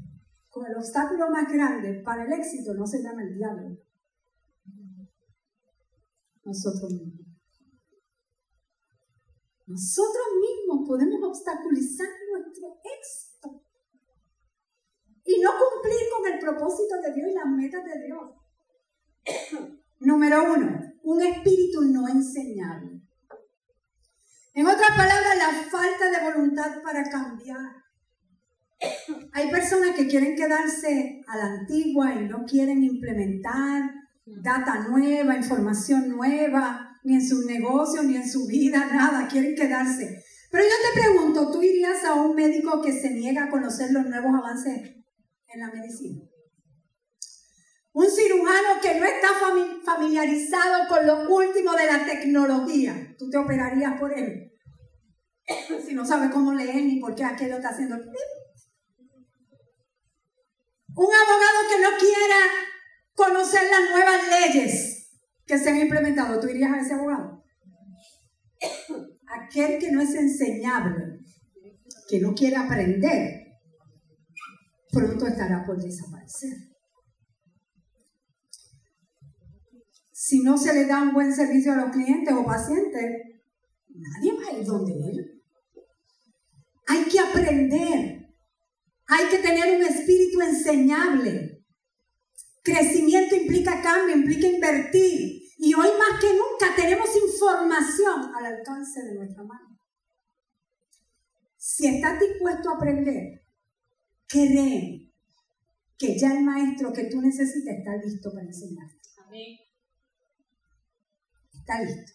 con 0.47 0.65
el 0.65 0.77
obstáculo 0.77 1.29
más 1.29 1.51
grande 1.51 2.01
para 2.01 2.23
el 2.23 2.31
éxito, 2.31 2.73
no 2.75 2.87
se 2.87 3.03
llama 3.03 3.23
el 3.23 3.35
diablo. 3.35 3.77
Nosotros 6.45 6.93
mismos. 6.93 7.27
Nosotros 9.67 10.27
mismos 10.39 10.87
podemos 10.87 11.19
obstaculizar 11.21 12.07
nuestro 12.31 12.79
éxito 12.97 13.65
y 15.25 15.41
no 15.41 15.49
cumplir 15.59 16.07
con 16.09 16.31
el 16.31 16.39
propósito 16.39 16.95
de 17.01 17.13
Dios 17.13 17.31
y 17.31 17.33
las 17.33 17.47
metas 17.47 17.83
de 17.83 18.05
Dios. 18.05 19.79
Número 19.99 20.53
uno, 20.53 20.79
un 21.03 21.21
espíritu 21.21 21.81
no 21.81 22.07
enseñable. 22.07 23.01
En 24.53 24.65
otras 24.65 24.89
palabras, 24.89 25.37
la 25.37 25.69
falta 25.69 26.09
de 26.09 26.31
voluntad 26.31 26.81
para 26.83 27.03
cambiar. 27.03 27.75
Hay 29.33 29.49
personas 29.49 29.95
que 29.95 30.07
quieren 30.07 30.35
quedarse 30.35 31.21
a 31.27 31.37
la 31.37 31.45
antigua 31.59 32.13
y 32.15 32.27
no 32.27 32.45
quieren 32.45 32.83
implementar 32.83 33.91
data 34.25 34.87
nueva, 34.87 35.35
información 35.35 36.09
nueva, 36.09 36.97
ni 37.03 37.15
en 37.15 37.27
su 37.27 37.45
negocio, 37.45 38.03
ni 38.03 38.15
en 38.15 38.27
su 38.27 38.45
vida, 38.47 38.87
nada, 38.93 39.27
quieren 39.27 39.55
quedarse. 39.55 40.23
Pero 40.51 40.63
yo 40.63 40.69
te 40.69 41.01
pregunto, 41.01 41.51
¿tú 41.51 41.61
irías 41.61 42.03
a 42.05 42.13
un 42.15 42.35
médico 42.35 42.81
que 42.81 42.93
se 42.93 43.11
niega 43.11 43.45
a 43.45 43.49
conocer 43.49 43.91
los 43.91 44.05
nuevos 44.05 44.31
avances 44.35 44.95
en 45.47 45.59
la 45.59 45.71
medicina? 45.71 46.21
Un 47.99 48.09
cirujano 48.09 48.79
que 48.81 48.97
no 48.97 49.05
está 49.05 49.27
familiarizado 49.83 50.87
con 50.87 51.05
lo 51.05 51.35
último 51.35 51.73
de 51.73 51.85
la 51.85 52.05
tecnología, 52.05 53.13
¿tú 53.17 53.29
te 53.29 53.37
operarías 53.37 53.99
por 53.99 54.17
él? 54.17 54.53
si 55.85 55.93
no 55.93 56.05
sabe 56.05 56.29
cómo 56.31 56.53
leer 56.53 56.81
ni 56.85 57.01
por 57.01 57.13
qué 57.13 57.25
aquello 57.25 57.57
está 57.57 57.71
haciendo. 57.71 57.97
Un 57.97 58.05
abogado 60.95 61.59
que 61.69 61.81
no 61.81 61.89
quiera 61.99 62.39
conocer 63.13 63.63
las 63.69 63.89
nuevas 63.91 64.21
leyes 64.29 65.11
que 65.45 65.57
se 65.57 65.69
han 65.69 65.79
implementado, 65.79 66.39
¿tú 66.39 66.47
irías 66.47 66.71
a 66.71 66.79
ese 66.79 66.93
abogado? 66.93 67.43
Aquel 69.27 69.77
que 69.77 69.91
no 69.91 69.99
es 69.99 70.15
enseñable, 70.15 71.19
que 72.07 72.21
no 72.21 72.33
quiere 72.33 72.55
aprender, 72.55 73.57
pronto 74.89 75.27
estará 75.27 75.65
por 75.65 75.77
desaparecer. 75.81 76.68
Si 80.29 80.43
no 80.43 80.59
se 80.59 80.71
le 80.75 80.85
da 80.85 81.01
un 81.01 81.11
buen 81.11 81.33
servicio 81.33 81.73
a 81.73 81.77
los 81.77 81.91
clientes 81.91 82.31
o 82.31 82.45
pacientes, 82.45 83.01
nadie 83.89 84.33
va 84.33 84.47
a 84.47 84.59
ir 84.59 84.63
donde 84.63 84.93
ellos. 84.93 85.25
Hay 86.85 87.05
que 87.05 87.19
aprender. 87.19 88.29
Hay 89.07 89.25
que 89.31 89.39
tener 89.39 89.77
un 89.77 89.81
espíritu 89.81 90.39
enseñable. 90.41 91.65
Crecimiento 92.61 93.35
implica 93.35 93.81
cambio, 93.81 94.17
implica 94.17 94.45
invertir. 94.45 95.41
Y 95.57 95.73
hoy 95.73 95.87
más 95.97 96.21
que 96.21 96.27
nunca 96.27 96.75
tenemos 96.75 97.09
información 97.25 98.31
al 98.35 98.45
alcance 98.45 99.01
de 99.01 99.15
nuestra 99.15 99.41
mano. 99.41 99.79
Si 101.57 101.87
estás 101.87 102.19
dispuesto 102.19 102.69
a 102.69 102.75
aprender, 102.75 103.41
cree 104.27 105.11
que 105.97 106.19
ya 106.19 106.37
el 106.37 106.43
maestro 106.43 106.93
que 106.93 107.05
tú 107.05 107.19
necesitas 107.19 107.79
está 107.79 107.95
listo 107.95 108.31
para 108.31 108.45
enseñarte. 108.45 108.99
Está 111.69 111.83
listo. 111.83 112.13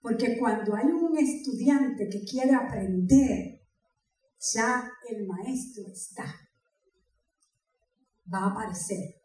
Porque 0.00 0.38
cuando 0.38 0.74
hay 0.74 0.86
un 0.86 1.18
estudiante 1.18 2.08
que 2.08 2.24
quiere 2.24 2.54
aprender, 2.54 3.60
ya 4.54 4.90
el 5.10 5.26
maestro 5.26 5.84
está. 5.92 6.24
Va 8.32 8.44
a 8.44 8.50
aparecer 8.52 9.20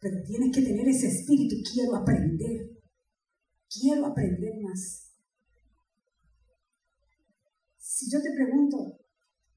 pero 0.00 0.22
tienes 0.24 0.54
que 0.54 0.62
tener 0.62 0.88
ese 0.88 1.08
espíritu, 1.08 1.56
quiero 1.72 1.96
aprender, 1.96 2.70
quiero 3.68 4.06
aprender 4.06 4.60
más. 4.62 5.12
Si 7.76 8.08
yo 8.10 8.22
te 8.22 8.32
pregunto, 8.32 9.00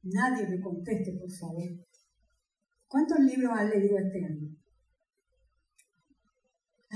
nadie 0.02 0.48
me 0.48 0.60
conteste, 0.60 1.14
por 1.20 1.32
favor. 1.32 1.64
¿Cuántos 2.88 3.20
libros 3.20 3.52
has 3.56 3.70
leído 3.70 4.00
este 4.00 4.26
año? 4.26 4.61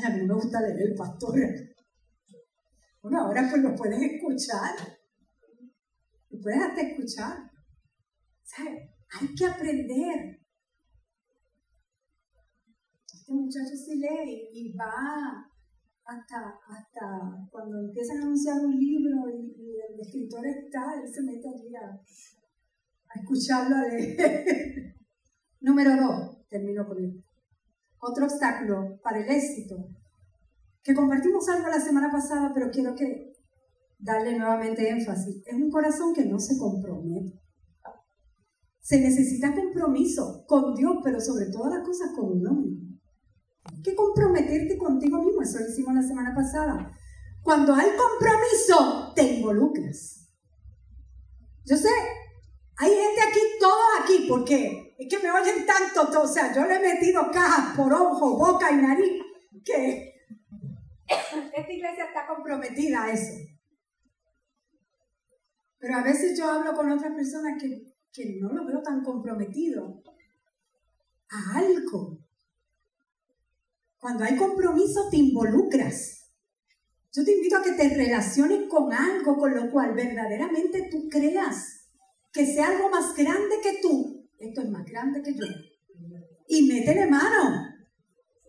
A 0.03 0.09
mí 0.09 0.25
me 0.25 0.33
gusta 0.33 0.61
leer 0.61 0.89
el 0.89 0.95
pastor. 0.95 1.39
Bueno, 3.01 3.21
ahora 3.21 3.47
pues 3.49 3.61
lo 3.61 3.75
puedes 3.75 4.01
escuchar. 4.01 4.75
Lo 6.29 6.41
puedes 6.41 6.61
hasta 6.61 6.81
escuchar. 6.81 7.37
¿Sabes? 8.43 8.89
Hay 9.19 9.35
que 9.35 9.45
aprender 9.45 10.45
este 13.25 13.33
muchacho 13.33 13.75
sí 13.75 13.95
lee 13.95 14.49
y 14.53 14.77
va 14.77 15.49
hasta, 16.05 16.59
hasta 16.69 17.47
cuando 17.49 17.79
empiezan 17.79 18.19
a 18.19 18.21
anunciar 18.21 18.63
un 18.63 18.77
libro 18.77 19.27
y, 19.33 19.79
el 19.89 19.99
escritor 19.99 20.45
está, 20.45 20.93
él 20.93 21.11
se 21.11 21.23
mete 21.23 21.47
allí 21.49 21.75
a, 21.75 21.99
escucharlo 23.19 23.77
a 23.77 23.87
leer. 23.87 24.95
Número 25.59 25.95
dos, 25.95 26.47
termino 26.49 26.87
con 26.87 27.03
esto. 27.03 27.24
Otro 28.07 28.25
obstáculo 28.25 28.99
para 29.01 29.19
el 29.19 29.29
éxito, 29.29 29.75
que 30.83 30.93
compartimos 30.93 31.47
algo 31.49 31.67
la 31.67 31.79
semana 31.79 32.11
pasada, 32.11 32.51
pero 32.53 32.69
quiero 32.69 32.95
que 32.95 33.33
darle 33.97 34.37
nuevamente 34.37 34.89
énfasis, 34.89 35.41
es 35.45 35.55
un 35.55 35.71
corazón 35.71 36.13
que 36.13 36.25
no 36.25 36.39
se 36.39 36.57
compromete. 36.57 37.39
Se 38.81 38.99
necesita 38.99 39.55
compromiso 39.55 40.45
con 40.45 40.75
Dios, 40.75 40.97
pero 41.03 41.19
sobre 41.19 41.47
todas 41.47 41.73
las 41.73 41.87
cosas 41.87 42.11
con 42.15 42.39
uno 42.39 42.53
mismo 42.53 42.85
que 43.83 43.95
comprometerte 43.95 44.77
contigo 44.77 45.21
mismo, 45.21 45.41
eso 45.41 45.59
lo 45.59 45.69
hicimos 45.69 45.93
la 45.93 46.01
semana 46.01 46.33
pasada. 46.35 46.91
Cuando 47.41 47.73
hay 47.73 47.89
compromiso, 47.95 49.13
te 49.15 49.35
involucras. 49.35 50.27
Yo 51.65 51.77
sé, 51.77 51.89
hay 52.77 52.89
gente 52.89 53.21
aquí, 53.21 53.39
todos 53.59 53.83
aquí, 54.01 54.25
porque 54.27 54.84
es 54.97 55.07
que 55.09 55.19
me 55.19 55.31
oyen 55.31 55.65
tanto, 55.65 56.21
o 56.21 56.27
sea, 56.27 56.53
yo 56.53 56.65
le 56.65 56.75
he 56.75 56.79
metido 56.79 57.29
cajas 57.31 57.75
por 57.75 57.93
ojo, 57.93 58.37
boca 58.37 58.71
y 58.71 58.75
nariz, 58.77 59.21
que 59.63 60.13
esta 61.07 61.71
iglesia 61.71 62.05
está 62.05 62.25
comprometida 62.27 63.03
a 63.03 63.11
eso. 63.11 63.33
Pero 65.79 65.97
a 65.97 66.03
veces 66.03 66.37
yo 66.37 66.49
hablo 66.49 66.73
con 66.73 66.91
otras 66.91 67.13
personas 67.13 67.61
que, 67.61 67.93
que 68.11 68.39
no 68.39 68.53
lo 68.53 68.65
veo 68.65 68.81
tan 68.81 69.03
comprometido 69.03 70.01
a 71.29 71.57
algo. 71.57 72.19
Cuando 73.99 74.23
hay 74.23 74.37
compromiso 74.37 75.09
te 75.09 75.17
involucras. 75.17 76.31
Yo 77.11 77.23
te 77.23 77.33
invito 77.33 77.57
a 77.57 77.63
que 77.63 77.73
te 77.73 77.89
relaciones 77.89 78.67
con 78.69 78.91
algo 78.91 79.37
con 79.37 79.55
lo 79.55 79.71
cual 79.71 79.93
verdaderamente 79.93 80.89
tú 80.91 81.07
creas 81.09 81.89
que 82.31 82.45
sea 82.45 82.67
algo 82.67 82.89
más 82.89 83.15
grande 83.15 83.55
que 83.63 83.79
tú. 83.81 84.14
Esto 84.39 84.61
es 84.61 84.69
más 84.69 84.85
grande 84.85 85.21
que 85.21 85.33
yo. 85.33 85.45
Y 86.47 86.67
métele 86.67 87.07
mano. 87.07 87.75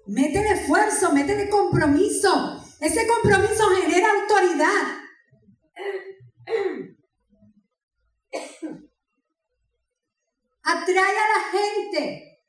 Métele 0.06 0.52
esfuerzo, 0.52 1.12
métele 1.12 1.48
compromiso. 1.48 2.62
Ese 2.80 3.06
compromiso 3.06 3.64
genera 3.80 4.08
autoridad. 4.20 5.06
Atrae 10.62 11.18
a 11.18 11.28
la 11.34 11.42
gente. 11.52 12.42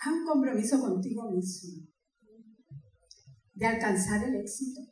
Haz 0.00 0.12
un 0.12 0.24
compromiso 0.26 0.80
contigo 0.80 1.30
mismo 1.30 1.86
de 3.54 3.66
alcanzar 3.66 4.24
el 4.24 4.34
éxito. 4.36 4.91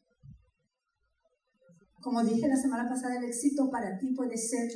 Como 2.01 2.25
dije 2.25 2.49
la 2.49 2.57
semana 2.57 2.89
pasada, 2.89 3.17
el 3.19 3.25
éxito 3.25 3.71
para 3.71 3.99
ti 3.99 4.15
puede 4.15 4.37
ser 4.37 4.69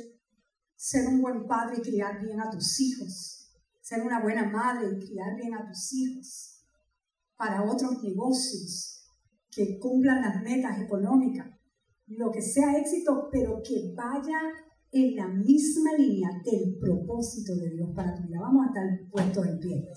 ser 0.75 1.07
un 1.07 1.21
buen 1.21 1.47
padre 1.47 1.77
y 1.77 1.81
criar 1.81 2.21
bien 2.21 2.39
a 2.39 2.49
tus 2.49 2.79
hijos, 2.81 3.49
ser 3.81 4.01
una 4.03 4.21
buena 4.21 4.49
madre 4.49 4.89
y 4.91 5.05
criar 5.05 5.35
bien 5.35 5.53
a 5.53 5.65
tus 5.65 5.93
hijos, 5.93 6.63
para 7.37 7.63
otros 7.63 8.03
negocios 8.03 9.07
que 9.51 9.79
cumplan 9.79 10.21
las 10.21 10.43
metas 10.43 10.79
económicas, 10.79 11.47
lo 12.07 12.31
que 12.31 12.41
sea 12.41 12.77
éxito, 12.77 13.29
pero 13.31 13.61
que 13.63 13.93
vaya 13.95 14.37
en 14.91 15.15
la 15.15 15.27
misma 15.27 15.93
línea 15.97 16.29
del 16.43 16.77
propósito 16.79 17.55
de 17.55 17.71
Dios 17.71 17.89
para 17.95 18.13
tu 18.13 18.23
vida. 18.23 18.39
Vamos 18.39 18.65
a 18.65 18.69
estar 18.69 19.09
puestos 19.09 19.45
en 19.47 19.59
pie. 19.59 19.87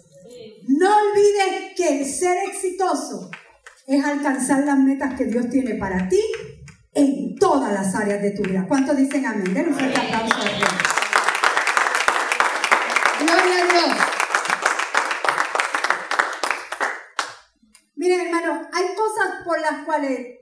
No 0.68 0.88
olvides 0.88 1.74
que 1.76 2.04
ser 2.04 2.36
exitoso 2.48 3.30
es 3.86 4.04
alcanzar 4.04 4.64
las 4.64 4.78
metas 4.78 5.16
que 5.16 5.26
Dios 5.26 5.48
tiene 5.50 5.74
para 5.74 6.08
ti 6.08 6.20
en 6.98 7.36
todas 7.36 7.72
las 7.72 7.94
áreas 7.94 8.20
de 8.20 8.32
tu 8.32 8.42
vida. 8.42 8.66
¿Cuántos 8.66 8.96
dicen 8.96 9.24
amén? 9.24 9.54
Den 9.54 9.68
un 9.68 9.74
fuerte 9.74 10.00
aplauso 10.00 10.34
a 10.34 10.44
Dios. 10.44 10.70
Gloria 13.20 13.62
a 13.62 13.72
Dios. 13.72 13.96
Miren, 17.94 18.20
hermanos, 18.26 18.66
hay 18.72 18.86
cosas 18.94 19.44
por 19.44 19.60
las 19.60 19.84
cuales 19.84 20.38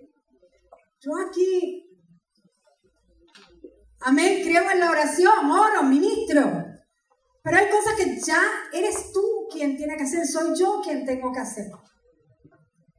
yo 1.01 1.13
aquí, 1.29 1.89
amén, 4.01 4.41
creo 4.43 4.71
en 4.71 4.81
la 4.81 4.91
oración, 4.91 5.51
oro, 5.51 5.83
ministro. 5.83 6.65
Pero 7.43 7.59
hay 7.59 7.69
cosas 7.71 7.95
que 7.95 8.19
ya 8.21 8.43
eres 8.73 9.13
tú 9.13 9.47
quien 9.51 9.77
tiene 9.77 9.97
que 9.97 10.05
hacer, 10.05 10.27
soy 10.27 10.59
yo 10.59 10.81
quien 10.83 11.05
tengo 11.05 11.33
que 11.33 11.41
hacer. 11.41 11.67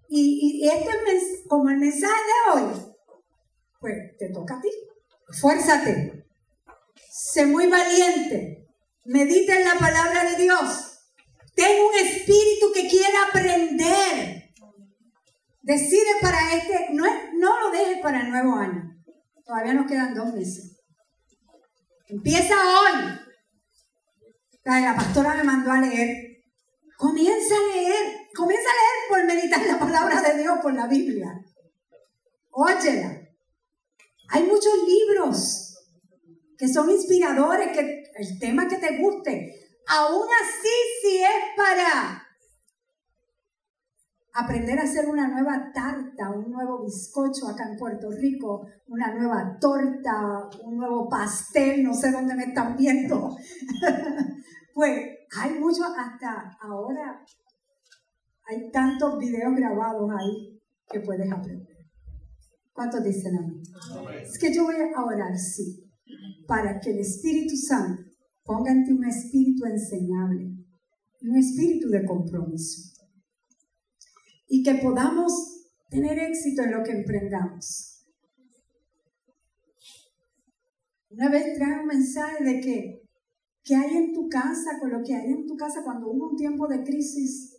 Y, 0.10 0.62
y 0.63 0.70
este 0.70 0.89
es 1.08 1.43
como 1.50 1.70
el 1.70 1.78
mensaje 1.78 2.13
de 2.13 2.52
hoy, 2.54 2.97
pues 3.80 3.94
te 4.18 4.30
toca 4.32 4.58
a 4.58 4.62
ti. 4.62 4.70
Fuérzate. 5.40 6.26
Sé 7.10 7.46
muy 7.46 7.68
valiente. 7.68 8.68
Medita 9.06 9.58
en 9.58 9.66
la 9.66 9.76
palabra 9.76 10.24
de 10.32 10.44
Dios. 10.44 10.98
Ten 11.56 11.78
un 11.84 12.08
espíritu 12.08 12.72
que 12.74 12.88
quiera 12.88 13.24
aprender. 13.30 14.44
Decide 15.62 16.12
para 16.22 16.54
este, 16.54 16.94
no, 16.94 17.04
no 17.34 17.60
lo 17.62 17.72
dejes 17.72 18.00
para 18.02 18.22
el 18.22 18.30
nuevo 18.30 18.56
año. 18.56 18.84
Todavía 19.46 19.74
nos 19.74 19.88
quedan 19.88 20.13
dos 20.13 20.34
meses. 20.34 20.78
Empieza 22.08 22.54
hoy. 22.56 23.20
La 24.63 24.96
pastora 24.96 25.34
me 25.34 25.44
mandó 25.44 25.72
a 25.72 25.82
leer. 25.82 26.16
Comienza 26.98 27.56
a 27.56 27.76
leer. 27.76 28.28
Comienza 28.36 28.70
a 28.70 28.74
leer 28.74 29.08
por 29.10 29.26
meditar 29.26 29.66
la 29.66 29.80
palabra 29.80 30.22
de 30.22 30.42
Dios, 30.42 30.60
por 30.62 30.74
la 30.74 30.88
Biblia. 30.88 31.34
Óyela. 32.52 33.27
Hay 34.30 34.44
muchos 34.44 34.74
libros 34.88 35.68
que 36.58 36.68
son 36.68 36.90
inspiradores, 36.90 37.70
que 37.70 38.04
el 38.16 38.40
tema 38.40 38.68
que 38.68 38.78
te 38.78 38.98
guste. 38.98 39.54
Aún 39.88 40.26
así, 40.42 40.70
si 41.02 41.18
es 41.18 41.56
para 41.56 42.24
aprender 44.34 44.80
a 44.80 44.84
hacer 44.84 45.08
una 45.08 45.28
nueva 45.28 45.72
tarta, 45.74 46.30
un 46.30 46.52
nuevo 46.52 46.84
bizcocho 46.84 47.48
acá 47.48 47.70
en 47.70 47.78
Puerto 47.78 48.10
Rico, 48.12 48.68
una 48.88 49.13
nueva 49.13 49.58
torta, 49.60 50.50
un 50.63 50.78
nuevo 50.78 51.08
pastel, 51.08 51.84
no 51.84 51.94
sé 51.94 52.12
dónde 52.12 52.36
me 52.36 52.46
están 52.46 52.76
viendo. 52.76 53.36
pues 54.74 55.00
hay 55.40 55.60
mucho, 55.60 55.84
hasta 55.86 56.58
ahora 56.62 57.24
hay 58.50 58.72
tantos 58.72 59.18
videos 59.18 59.56
grabados 59.56 60.10
ahí 60.20 60.62
que 60.90 61.00
puedes 61.00 61.32
aprender. 61.32 61.77
¿Cuántos 62.78 63.04
dicen 63.04 63.36
amén? 63.36 63.63
Es 64.22 64.38
que 64.38 64.54
yo 64.54 64.66
voy 64.66 64.76
a 64.76 65.04
orar, 65.04 65.36
sí, 65.36 65.84
para 66.46 66.80
que 66.80 66.92
el 66.92 67.00
Espíritu 67.00 67.56
Santo 67.56 68.04
ponga 68.46 68.72
en 68.72 68.84
ti 68.84 68.92
un 68.92 69.04
espíritu 69.04 69.66
enseñable, 69.66 70.54
un 71.24 71.36
espíritu 71.36 71.90
de 71.90 72.06
compromiso. 72.06 72.94
Y 74.48 74.62
que 74.62 74.76
podamos 74.76 75.34
tener 75.90 76.20
éxito 76.20 76.62
en 76.62 76.72
lo 76.74 76.84
que 76.84 76.92
emprendamos. 76.92 78.06
Una 81.10 81.32
vez 81.32 81.56
trae 81.56 81.80
un 81.80 81.88
mensaje 81.88 82.44
de 82.44 82.62
que, 82.62 83.02
que 83.63 83.76
hay 83.76 83.98
en 83.98 84.13
tu 84.13 84.30
casa, 84.30 84.78
con 84.80 84.92
lo 84.92 85.02
que 85.04 85.16
hay 85.16 85.32
en 85.32 85.48
tu 85.48 85.58
casa 85.58 85.82
cuando 85.84 86.12
hubo 86.12 86.30
un 86.30 86.36
tiempo 86.36 86.68
de 86.68 86.84
crisis, 86.84 87.58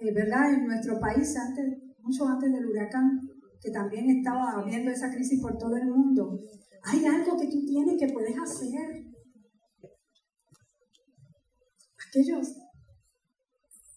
eh, 0.00 0.12
¿verdad? 0.12 0.52
En 0.52 0.66
nuestro 0.66 0.98
país, 0.98 1.36
antes, 1.36 1.78
mucho 2.00 2.26
antes 2.26 2.52
del 2.52 2.66
huracán, 2.66 3.20
que 3.60 3.70
también 3.70 4.08
estaba 4.10 4.64
viendo 4.64 4.90
esa 4.90 5.10
crisis 5.10 5.40
por 5.40 5.56
todo 5.58 5.76
el 5.76 5.86
mundo, 5.86 6.40
hay 6.82 7.04
algo 7.04 7.36
que 7.38 7.48
tú 7.48 7.64
tienes 7.64 7.98
que 7.98 8.12
puedes 8.12 8.36
hacer. 8.38 9.04
Aquellos, 12.08 12.56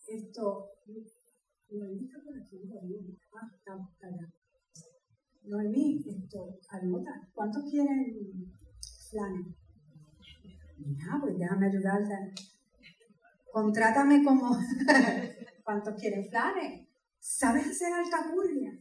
esto, 0.07 0.71
Noemí 1.69 2.05
está 2.05 2.19
por 2.23 2.35
aquí, 2.37 2.59
ah, 3.33 3.49
está, 3.55 3.71
está 3.93 4.07
allá. 4.07 4.33
Noemí, 5.43 6.03
esto, 6.05 6.59
¿cuántos 7.33 7.63
quieren 7.69 8.53
flanes? 9.09 9.47
Mira, 10.77 11.19
pues 11.21 11.37
déjame 11.37 11.67
ayudarte. 11.67 12.33
Contrátame 13.51 14.23
como, 14.23 14.51
¿cuántos 15.63 15.95
quieren 15.95 16.27
flanes? 16.29 16.87
¿Sabes 17.19 17.67
hacer 17.67 17.93
alcapurria? 17.93 18.71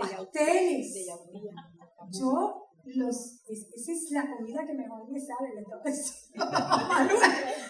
Pasteles. 0.00 0.94
Yo, 2.10 2.66
los, 2.84 3.42
esa 3.48 3.92
es 3.92 4.10
la 4.10 4.22
comida 4.28 4.66
que 4.66 4.74
mejor 4.74 5.10
me 5.10 5.20
sale, 5.20 5.54
le 5.54 5.62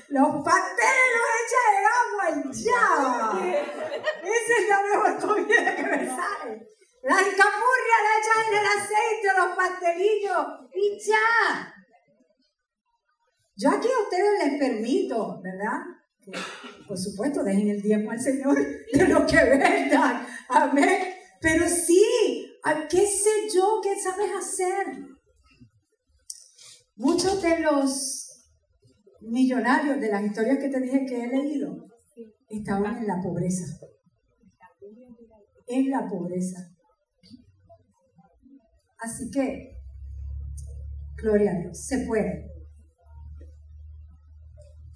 Los 0.09 0.45
pasteles 0.45 1.09
los 1.17 1.29
echa 1.41 1.63
en 1.77 1.85
agua 2.01 2.25
y 2.37 2.53
ya. 2.65 2.87
Esa 4.23 4.55
es 4.59 4.69
la 4.69 4.81
mejor 4.83 5.13
comida 5.29 5.77
que 5.77 5.83
me 5.83 6.07
sale. 6.07 6.53
La 7.03 7.17
alcapurria 7.17 7.97
la 8.05 8.13
echas 8.21 8.41
en 8.49 8.55
el 8.59 8.67
aceite, 8.67 9.29
los 9.39 9.57
pastelillos 9.57 10.43
y 10.75 10.99
ya. 11.09 11.75
Yo 13.57 13.71
aquí 13.71 13.89
a 13.89 14.03
ustedes 14.03 14.45
les 14.45 14.59
permito, 14.59 15.41
¿verdad? 15.43 15.81
Que, 16.23 16.33
por 16.87 16.99
supuesto, 16.99 17.43
dejen 17.43 17.69
el 17.69 17.83
diezmo 17.83 18.11
al 18.11 18.21
Señor 18.21 18.57
de 18.93 19.09
lo 19.09 19.27
que 19.27 19.37
vendan. 19.37 20.27
Amén. 20.49 21.15
Pero 21.41 21.67
sí, 21.69 22.05
¿qué 22.89 23.07
sé 23.07 23.31
yo? 23.55 23.81
¿Qué 23.83 23.95
sabes 24.01 24.31
hacer? 24.39 24.87
Muchos 26.97 27.41
de 27.43 27.61
los 27.61 28.31
millonarios 29.21 30.01
de 30.01 30.11
las 30.11 30.25
historias 30.25 30.59
que 30.59 30.69
te 30.69 30.81
dije 30.81 31.07
que 31.07 31.25
he 31.25 31.29
leído 31.29 31.87
estaban 32.49 32.99
en 32.99 33.07
la 33.07 33.21
pobreza. 33.23 33.65
En 35.67 35.91
la 35.91 36.07
pobreza. 36.09 36.59
Así 38.99 39.31
que, 39.31 39.79
gloria 41.17 41.53
a 41.53 41.59
Dios, 41.59 41.87
se 41.87 42.05
puede. 42.07 42.51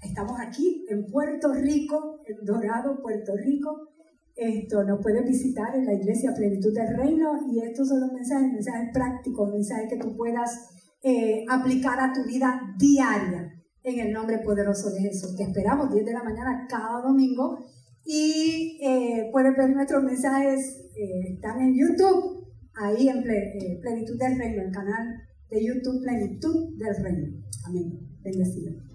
Estamos 0.02 0.38
aquí 0.38 0.84
en 0.88 1.06
Puerto 1.06 1.52
Rico, 1.54 2.20
en 2.26 2.44
Dorado, 2.44 3.00
Puerto 3.00 3.32
Rico, 3.36 3.93
esto, 4.36 4.82
nos 4.82 5.00
puedes 5.00 5.24
visitar 5.24 5.74
en 5.76 5.86
la 5.86 5.94
iglesia 5.94 6.34
Plenitud 6.34 6.74
del 6.74 6.96
Reino 6.96 7.46
y 7.50 7.60
estos 7.60 7.88
son 7.88 8.00
los 8.00 8.12
mensajes, 8.12 8.52
mensajes 8.52 8.90
prácticos, 8.92 9.52
mensajes 9.52 9.88
que 9.88 9.98
tú 9.98 10.16
puedas 10.16 10.70
eh, 11.02 11.44
aplicar 11.48 12.00
a 12.00 12.12
tu 12.12 12.24
vida 12.24 12.60
diaria 12.78 13.52
en 13.82 14.00
el 14.00 14.12
nombre 14.12 14.38
poderoso 14.38 14.90
de 14.90 15.02
Jesús. 15.02 15.36
Te 15.36 15.44
esperamos 15.44 15.92
10 15.92 16.04
de 16.04 16.12
la 16.12 16.24
mañana 16.24 16.66
cada 16.68 17.00
domingo 17.02 17.58
y 18.04 18.80
eh, 18.82 19.28
puedes 19.30 19.56
ver 19.56 19.70
nuestros 19.70 20.02
mensajes, 20.02 20.90
eh, 20.96 21.34
están 21.34 21.60
en 21.60 21.74
YouTube, 21.74 22.48
ahí 22.74 23.08
en 23.08 23.22
Plenitud 23.22 24.18
del 24.18 24.38
Reino, 24.38 24.62
el 24.62 24.72
canal 24.72 25.14
de 25.48 25.64
YouTube 25.64 26.02
Plenitud 26.02 26.76
del 26.76 26.96
Reino. 27.04 27.28
Amén. 27.66 28.00
Bendecido. 28.22 28.93